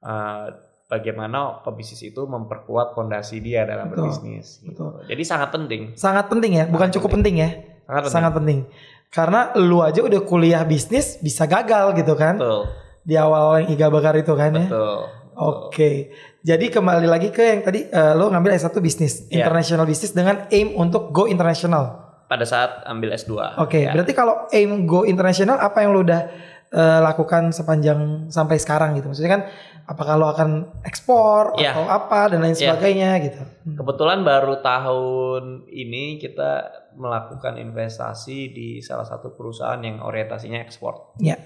[0.00, 0.46] uh,
[0.86, 4.94] bagaimana pebisnis itu memperkuat fondasi dia dalam Betul, berbisnis gitu.
[4.94, 5.10] betul.
[5.10, 7.50] jadi sangat penting Sangat penting ya, bukan Sangat cukup penting ya.
[7.86, 8.60] Sangat penting Sangat penting.
[9.06, 12.36] Karena lu aja udah kuliah bisnis bisa gagal gitu kan.
[12.36, 12.66] betul
[13.00, 14.66] Di awal yang Iga Bakar itu kan ya.
[14.66, 14.98] betul
[15.36, 16.10] Oke.
[16.40, 19.42] Jadi kembali lagi ke yang tadi eh, lo ngambil S1 bisnis, Iya.
[19.42, 22.02] international bisnis dengan aim untuk go international.
[22.26, 23.94] pada saat ambil S2 Oke, ya.
[23.94, 26.26] berarti kalau aim go international apa yang lo udah
[26.68, 29.06] eh, lakukan sepanjang sampai sekarang gitu?
[29.06, 29.42] Maksudnya kan
[29.86, 30.50] apakah lo akan
[30.82, 31.72] ekspor Iya.
[31.72, 32.74] atau apa dan lain Iya.
[32.74, 33.42] sebagainya gitu?
[33.72, 36.50] Kebetulan baru tahun ini kita
[36.94, 41.14] melakukan investasi di salah satu perusahaan yang orientasinya ekspor.
[41.16, 41.38] Iya.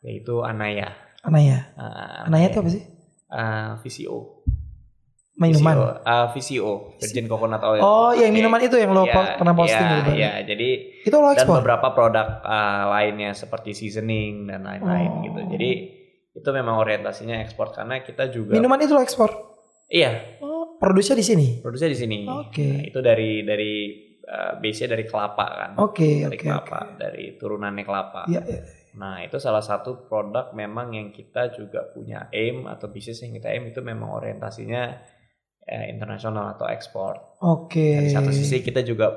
[0.00, 0.92] Yaitu Anaya.
[1.20, 1.72] Anaya.
[1.74, 2.82] Uh, Anaya itu apa sih?
[3.26, 4.44] Uh, VCO.
[5.34, 5.74] Minuman.
[5.74, 7.82] VCO, uh, VCO, Virgin Coconut Oil.
[7.82, 8.38] Oh, yang Oke.
[8.38, 10.10] minuman itu yang lo Iya, po- pernah posting iya, gitu.
[10.14, 10.68] Iya, jadi
[11.02, 11.58] Itu lo dan ekspor.
[11.58, 15.22] beberapa produk uh, lainnya seperti seasoning dan lain-lain Oh.
[15.22, 15.40] gitu.
[15.50, 15.70] Jadi
[16.34, 19.30] itu memang orientasinya ekspor karena kita juga Minuman itu ekspor.
[19.86, 21.46] iya Oh, produksinya di sini.
[21.62, 22.18] produksinya di sini.
[22.26, 22.66] Oke.
[22.66, 23.72] Nah, itu dari dari
[24.20, 25.70] uh, base-nya dari kelapa kan.
[25.78, 26.98] Oke, dari oke, kelapa, oke.
[26.98, 28.22] dari turunannya kelapa.
[28.26, 28.60] Iya, iya.
[28.94, 33.50] Nah, itu salah satu produk memang yang kita juga punya aim atau bisnis yang kita
[33.50, 34.82] aim itu memang orientasinya
[35.64, 37.38] eh, internasional atau ekspor.
[37.42, 38.06] Oke.
[38.06, 39.10] Di satu sisi kita juga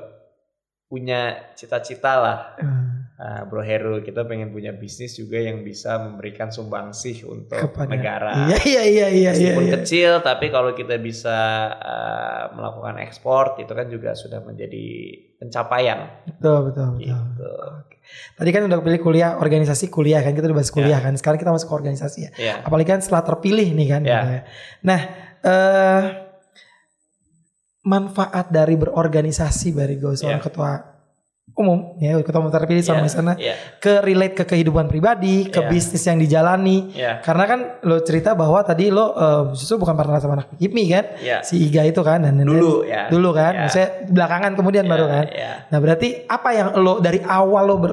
[0.88, 2.97] punya cita-cita lah, Hmm.
[3.18, 8.46] Ah, Bro Heru, kita pengen punya bisnis juga yang bisa memberikan sumbangsih untuk Kepada- negara.
[8.46, 9.30] Iya, iya, iya, iya, iya.
[9.34, 9.74] Meskipun iya.
[9.74, 11.34] kecil, tapi kalau kita bisa
[11.74, 14.86] ah, melakukan ekspor, itu kan juga sudah menjadi
[15.34, 16.30] pencapaian.
[16.30, 17.10] Betul, betul, betul.
[17.10, 17.50] Gitu.
[18.38, 21.12] Tadi kan udah pilih kuliah organisasi kuliah kan kita udah bahas kuliah kan.
[21.12, 22.30] Sekarang kita masuk ke organisasi ya.
[22.38, 22.54] Ya.
[22.62, 24.02] Apalagi kan setelah terpilih nih kan.
[24.06, 24.14] Ya.
[24.14, 24.42] gitu ya.
[24.86, 25.00] Nah,
[25.42, 26.02] eh
[27.82, 30.46] manfaat dari berorganisasi dari gue seorang Ya.
[30.46, 30.72] ketua
[31.54, 35.58] umum ya ketua umum terpilih sama di sana Iya, ke relate ke kehidupan pribadi, ke
[35.58, 35.66] Ya.
[35.66, 36.92] bisnis yang dijalani.
[36.92, 40.84] iya, Karena kan lo cerita bahwa tadi lo eh, justru bukan partner sama anak HIPMI
[40.88, 41.38] kan, iya.
[41.42, 43.08] si Iga itu kan dan Dulu ya.
[43.08, 43.60] dulu kan, Ya.
[43.64, 45.24] maksudnya belakangan kemudian Iya, baru kan.
[45.30, 45.52] iya.
[45.66, 47.92] Nah berarti apa yang lo dari awal lo ber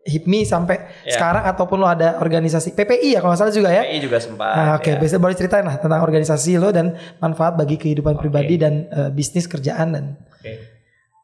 [0.00, 1.12] HIPMI sampai Ya.
[1.12, 3.84] sekarang ataupun lo ada organisasi PPI ya kalau nggak salah juga ya?
[3.84, 4.48] PI juga sempat.
[4.50, 4.96] Nah, Oke, ya.
[4.96, 8.24] bisa boleh ceritain lah tentang organisasi lo dan manfaat bagi kehidupan Oke.
[8.24, 10.04] pribadi dan eh, bisnis kerjaan dan
[10.40, 10.79] Oke.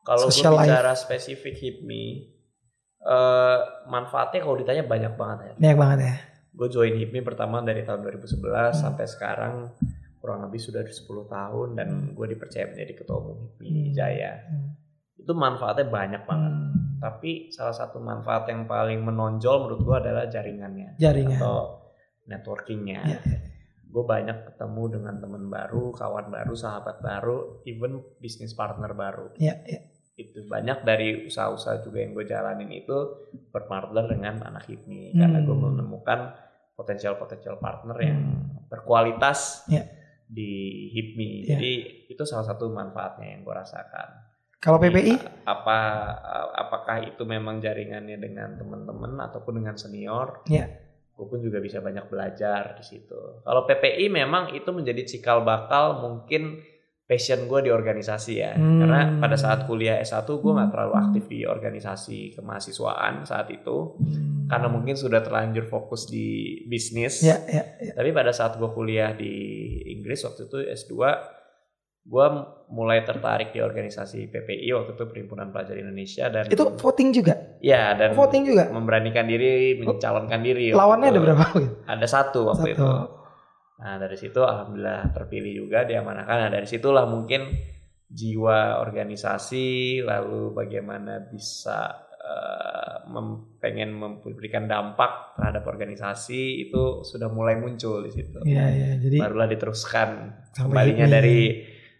[0.06, 0.64] Kalau gue Social life.
[0.64, 2.04] bicara spesifik HIPMI,
[3.02, 5.52] eh manfaatnya kalau ditanya banyak banget ya.
[5.56, 6.14] banyak banget ya.
[6.52, 8.38] Gue join HIPMI pertama dari tahun 2011
[8.70, 8.72] Hmm.
[8.72, 9.54] sampai sekarang
[10.16, 13.92] kurang lebih sudah 10 tahun dan gue dipercaya menjadi ketua umum HIPMI Hmm.
[13.92, 14.32] Jaya.
[14.44, 14.78] Hmm.
[15.16, 16.54] Itu manfaatnya banyak banget.
[16.54, 16.70] Hmm.
[16.96, 21.36] Tapi salah satu manfaat yang paling menonjol menurut gue adalah jaringannya Jaringan.
[21.36, 21.82] atau
[22.24, 23.00] networkingnya.
[23.04, 23.20] Iya.
[23.86, 29.30] Gue banyak ketemu dengan teman baru, kawan baru, sahabat baru, even bisnis partner baru.
[29.36, 29.80] Iya, iya.
[30.16, 32.96] Itu banyak dari usaha-usaha juga yang gue jalanin itu
[33.50, 35.20] berpartner dengan anak HIPMI Hmm.
[35.20, 36.18] karena gue menemukan
[36.74, 38.64] potensial-potensial partner yang Hmm.
[38.66, 39.84] berkualitas Iya.
[40.26, 40.50] di
[40.90, 41.28] HIPMI.
[41.38, 41.48] Iya.
[41.52, 41.72] Jadi
[42.08, 44.08] itu salah satu manfaatnya yang gue rasakan.
[44.56, 45.20] Kalau PPI?
[45.44, 45.78] apa
[46.56, 50.42] apakah itu memang jaringannya dengan teman-teman ataupun dengan senior?
[50.46, 50.82] Iya.
[51.12, 53.16] gue pun juga bisa banyak belajar di situ.
[53.40, 56.60] Kalau PPI memang itu menjadi cikal bakal mungkin
[57.06, 58.58] passion gue di organisasi ya.
[58.58, 58.82] Hmm.
[58.82, 63.94] Karena pada saat kuliah S1 gue nggak terlalu aktif di organisasi kemahasiswaan saat itu.
[63.96, 64.50] Hmm.
[64.50, 66.26] Karena mungkin sudah terlanjur fokus di
[66.66, 67.22] bisnis.
[67.22, 67.92] Ya, ya, ya.
[67.94, 69.32] Tapi pada saat gue kuliah di
[69.88, 70.92] Inggris waktu itu S2,
[72.02, 72.26] gue
[72.68, 77.34] mulai tertarik di organisasi PPI waktu itu Perhimpunan Pelajar Indonesia dan Itu voting juga.
[77.58, 78.70] ya dan Voting juga.
[78.70, 80.70] memberanikan diri mencalonkan diri.
[80.70, 81.44] Lawannya ada berapa?
[81.86, 82.78] Ada satu waktu Satu.
[82.78, 82.90] itu.
[83.76, 86.36] Nah dari situ alhamdulillah terpilih juga diamanahkan.
[86.46, 87.52] Nah dari situlah mungkin
[88.06, 97.58] jiwa organisasi lalu bagaimana bisa eh, mem- pengen memberikan dampak terhadap organisasi itu sudah mulai
[97.58, 98.40] muncul di situ.
[98.46, 98.90] Iya, iya.
[98.96, 100.08] Jadi Barulah diteruskan
[100.56, 101.16] kembalinya HIPMI.
[101.18, 101.40] dari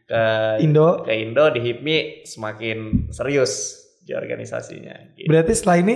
[0.07, 0.23] ke
[0.63, 5.19] Indo ke Indo di HIPMI semakin serius di organisasinya.
[5.19, 5.27] gitu.
[5.27, 5.95] berarti setelah ini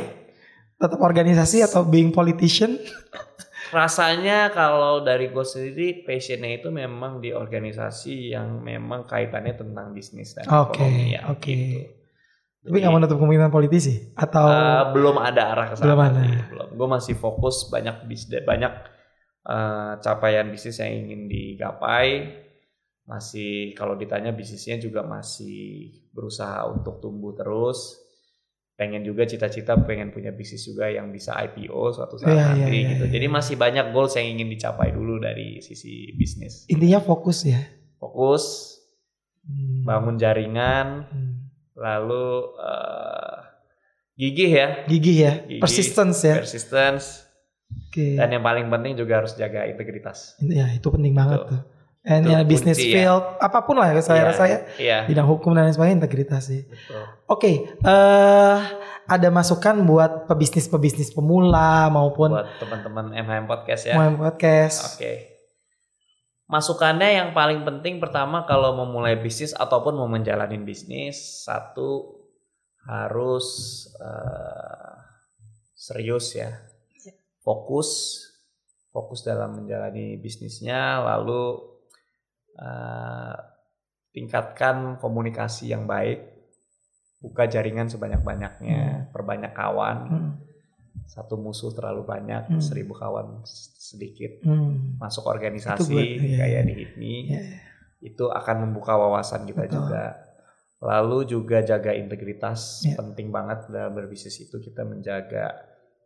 [0.74, 2.74] tetap organisasi atau being politician?
[3.70, 10.34] rasanya kalau dari gue sendiri passionnya itu memang di organisasi yang memang kaitannya tentang bisnis
[10.34, 11.38] dan Oke, ekonomi ya, oke.
[11.40, 11.78] gitu.
[12.60, 16.20] Tapi nggak menutup kemungkinan politisi atau Eh, belum ada arah ke sana Belum ada.
[16.20, 16.68] sih, belum.
[16.76, 18.72] Gue masih fokus banyak bisnis banyak
[19.48, 22.08] eh, capaian bisnis yang ingin digapai.
[23.08, 27.98] Masih kalau ditanya bisnisnya juga masih berusaha untuk tumbuh terus.
[28.80, 32.76] Pengen juga cita-cita pengen punya bisnis juga yang bisa IPO suatu saat Iya, iya, nanti
[32.78, 33.04] iya, gitu.
[33.04, 33.12] iya.
[33.12, 36.64] Jadi masih banyak goals yang ingin dicapai dulu dari sisi bisnis.
[36.66, 37.60] intinya fokus ya?
[37.94, 38.72] Fokus,
[39.42, 39.84] Hmm.
[39.84, 41.32] bangun jaringan, Hmm.
[41.74, 42.24] lalu
[42.56, 43.36] eh,
[44.14, 45.60] gigih ya, Gigih ya, Gigih.
[45.60, 46.36] persistence ya.
[46.38, 47.24] persistence.
[47.88, 48.16] Oke.
[48.16, 50.36] Dan yang paling penting juga harus jaga integritas.
[50.40, 51.50] Ya itu penting banget Betul.
[51.52, 51.60] tuh.
[52.00, 53.12] And ya business kunci ya.
[53.12, 54.98] field apa pun lah ya saya Iya, rasa ya Iya.
[55.04, 56.64] bidang hukum dan lain sebagainya integritas sih.
[57.28, 58.58] Oke, eh
[59.04, 63.94] ada masukan buat pebisnis-pebisnis pemula maupun Buat teman-teman MHM podcast ya.
[63.94, 64.96] mau podcast.
[64.96, 65.28] Oke.
[66.46, 72.16] Masukannya yang paling penting pertama kalau memulai bisnis ataupun mau menjalani bisnis satu
[72.82, 73.46] harus
[73.94, 74.94] eh,
[75.76, 76.50] serius ya,
[77.40, 78.18] fokus,
[78.88, 81.60] fokus dalam menjalani bisnisnya, lalu
[82.60, 83.36] eh,
[84.10, 86.18] tingkatkan komunikasi yang baik,
[87.18, 90.30] buka jaringan sebanyak-banyaknya, perbanyak kawan, Hmm,
[91.06, 92.60] satu musuh terlalu banyak, Hmm.
[92.60, 96.60] seribu kawan sedikit hmm, masuk organisasi gue- iya, kayak iya.
[96.62, 97.40] di HIPMI ya,
[98.02, 99.76] itu akan membuka wawasan kita Betul.
[99.80, 100.04] juga.
[100.80, 102.96] Lalu juga jaga integritas Iya.
[102.96, 105.52] penting banget dalam berbisnis itu kita menjaga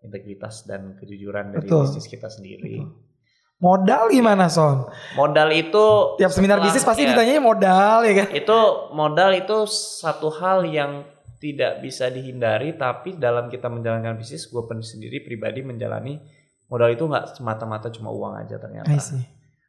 [0.01, 1.87] integritas dan kejujuran dari Betul.
[1.87, 2.83] bisnis kita sendiri.
[2.83, 3.14] Betul.
[3.57, 4.91] Modal gimana Son?
[5.15, 5.85] Modal itu
[6.19, 8.27] Tiap seminar setelah- bisnis pasti ya, ditanyanya modal ya kan?
[8.31, 8.59] Itu
[8.91, 11.07] modal itu satu hal yang
[11.39, 16.19] tidak bisa dihindari tapi dalam kita menjalankan bisnis gue sendiri pribadi menjalani
[16.67, 18.91] modal itu nggak semata-mata cuma uang aja ternyata.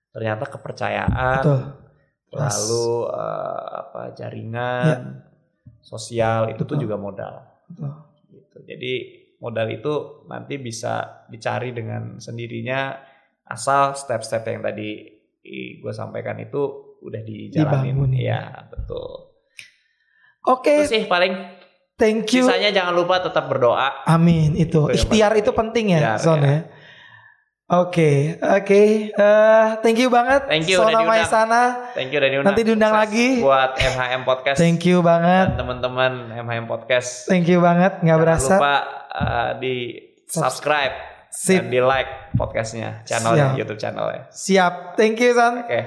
[0.10, 1.60] Ternyata kepercayaan Betul.
[2.32, 5.00] Lalu eh, apa jaringan Ya.
[5.80, 7.92] sosial itu tuh juga modal Betul.
[8.34, 8.94] gitu jadi
[9.38, 9.94] modal itu
[10.26, 12.98] nanti bisa dicari dengan sendirinya
[13.46, 14.90] asal step-step yang tadi
[15.78, 16.62] gue sampaikan itu
[17.00, 19.30] udah dijalanin Dibangun, ya betul
[20.42, 21.34] Oke, itu sih paling
[21.96, 22.46] thank you.
[22.46, 24.90] sisanya jangan lupa tetap berdoa Amin itu.
[24.90, 26.46] Itu yang Ikhtiar itu penting ya, Son ya.
[26.46, 26.60] ya.
[27.66, 28.82] Oke, oke.
[29.10, 31.02] Eh, thank you banget Thank you, udah Sona.
[31.02, 31.64] Maisana.
[31.98, 33.28] thank you diundang Nanti diundang Sukses lagi.
[33.42, 35.48] buat MHM podcast Thank you dan banget.
[35.58, 36.12] teman-teman
[36.46, 38.54] MHM podcast Thank you banget, nggak Jangan berasa.
[38.58, 38.76] lupa
[39.10, 39.76] uh, di
[40.30, 40.94] subscribe
[41.36, 41.60] Sip.
[41.60, 43.60] dan di like podcastnya, channelnya, Siap.
[43.60, 44.22] YouTube channelnya.
[44.32, 44.74] Siap.
[44.96, 45.68] Thank you, Son.
[45.68, 45.82] Oke,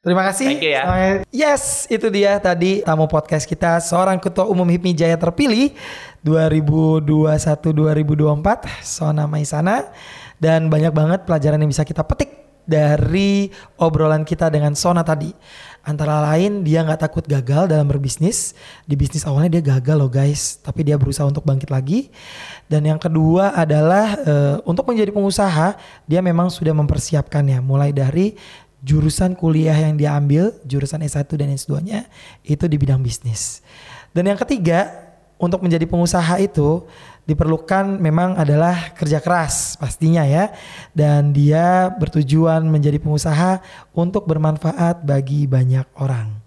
[0.00, 0.56] Terima kasih.
[0.56, 0.82] Thank you ya.
[1.28, 5.76] Yes, itu dia tadi tamu podcast kita seorang ketua umum HIPMI Jaya terpilih
[6.24, 9.92] 2021-2024 Sona Maisana
[10.40, 12.32] dan banyak banget pelajaran yang bisa kita petik
[12.64, 15.36] dari obrolan kita dengan Sona tadi.
[15.80, 18.52] Antara lain dia nggak takut gagal dalam berbisnis.
[18.84, 22.12] Di bisnis awalnya dia gagal loh guys, tapi dia berusaha untuk bangkit lagi.
[22.68, 28.36] Dan yang kedua adalah eh, untuk menjadi pengusaha dia memang sudah mempersiapkannya mulai dari
[28.80, 32.08] jurusan kuliah yang dia ambil, jurusan S1 dan S2-nya
[32.44, 33.60] itu di bidang bisnis.
[34.10, 36.84] Dan yang ketiga, untuk menjadi pengusaha itu
[37.24, 40.52] diperlukan memang adalah kerja keras pastinya ya.
[40.92, 43.60] Dan dia bertujuan menjadi pengusaha
[43.96, 46.40] untuk bermanfaat bagi banyak orang.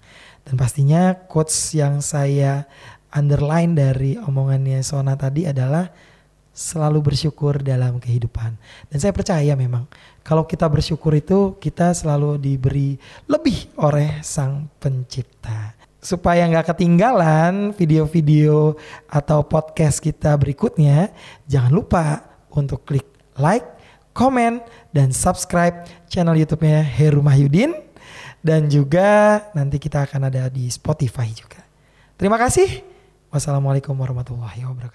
[0.44, 2.68] Dan pastinya quotes yang saya
[3.14, 5.88] underline dari omongannya Sona tadi adalah
[6.54, 8.54] selalu bersyukur dalam kehidupan.
[8.88, 9.90] Dan saya percaya memang
[10.22, 12.96] kalau kita bersyukur itu kita selalu diberi
[13.26, 15.83] lebih oleh Sang Pencipta.
[16.04, 18.76] Supaya nggak ketinggalan video-video
[19.08, 21.16] atau podcast kita berikutnya,
[21.47, 22.06] jangan lupa
[22.51, 23.08] untuk klik
[23.39, 23.64] like,
[24.12, 24.60] komen,
[24.91, 27.72] dan subscribe channel YouTube-nya Heru Mahyudin.
[28.43, 31.64] Dan juga nanti kita akan ada di Spotify juga.
[32.20, 32.84] Terima kasih.
[33.32, 34.91] Wassalamualaikum warahmatullahi wabarakatuh.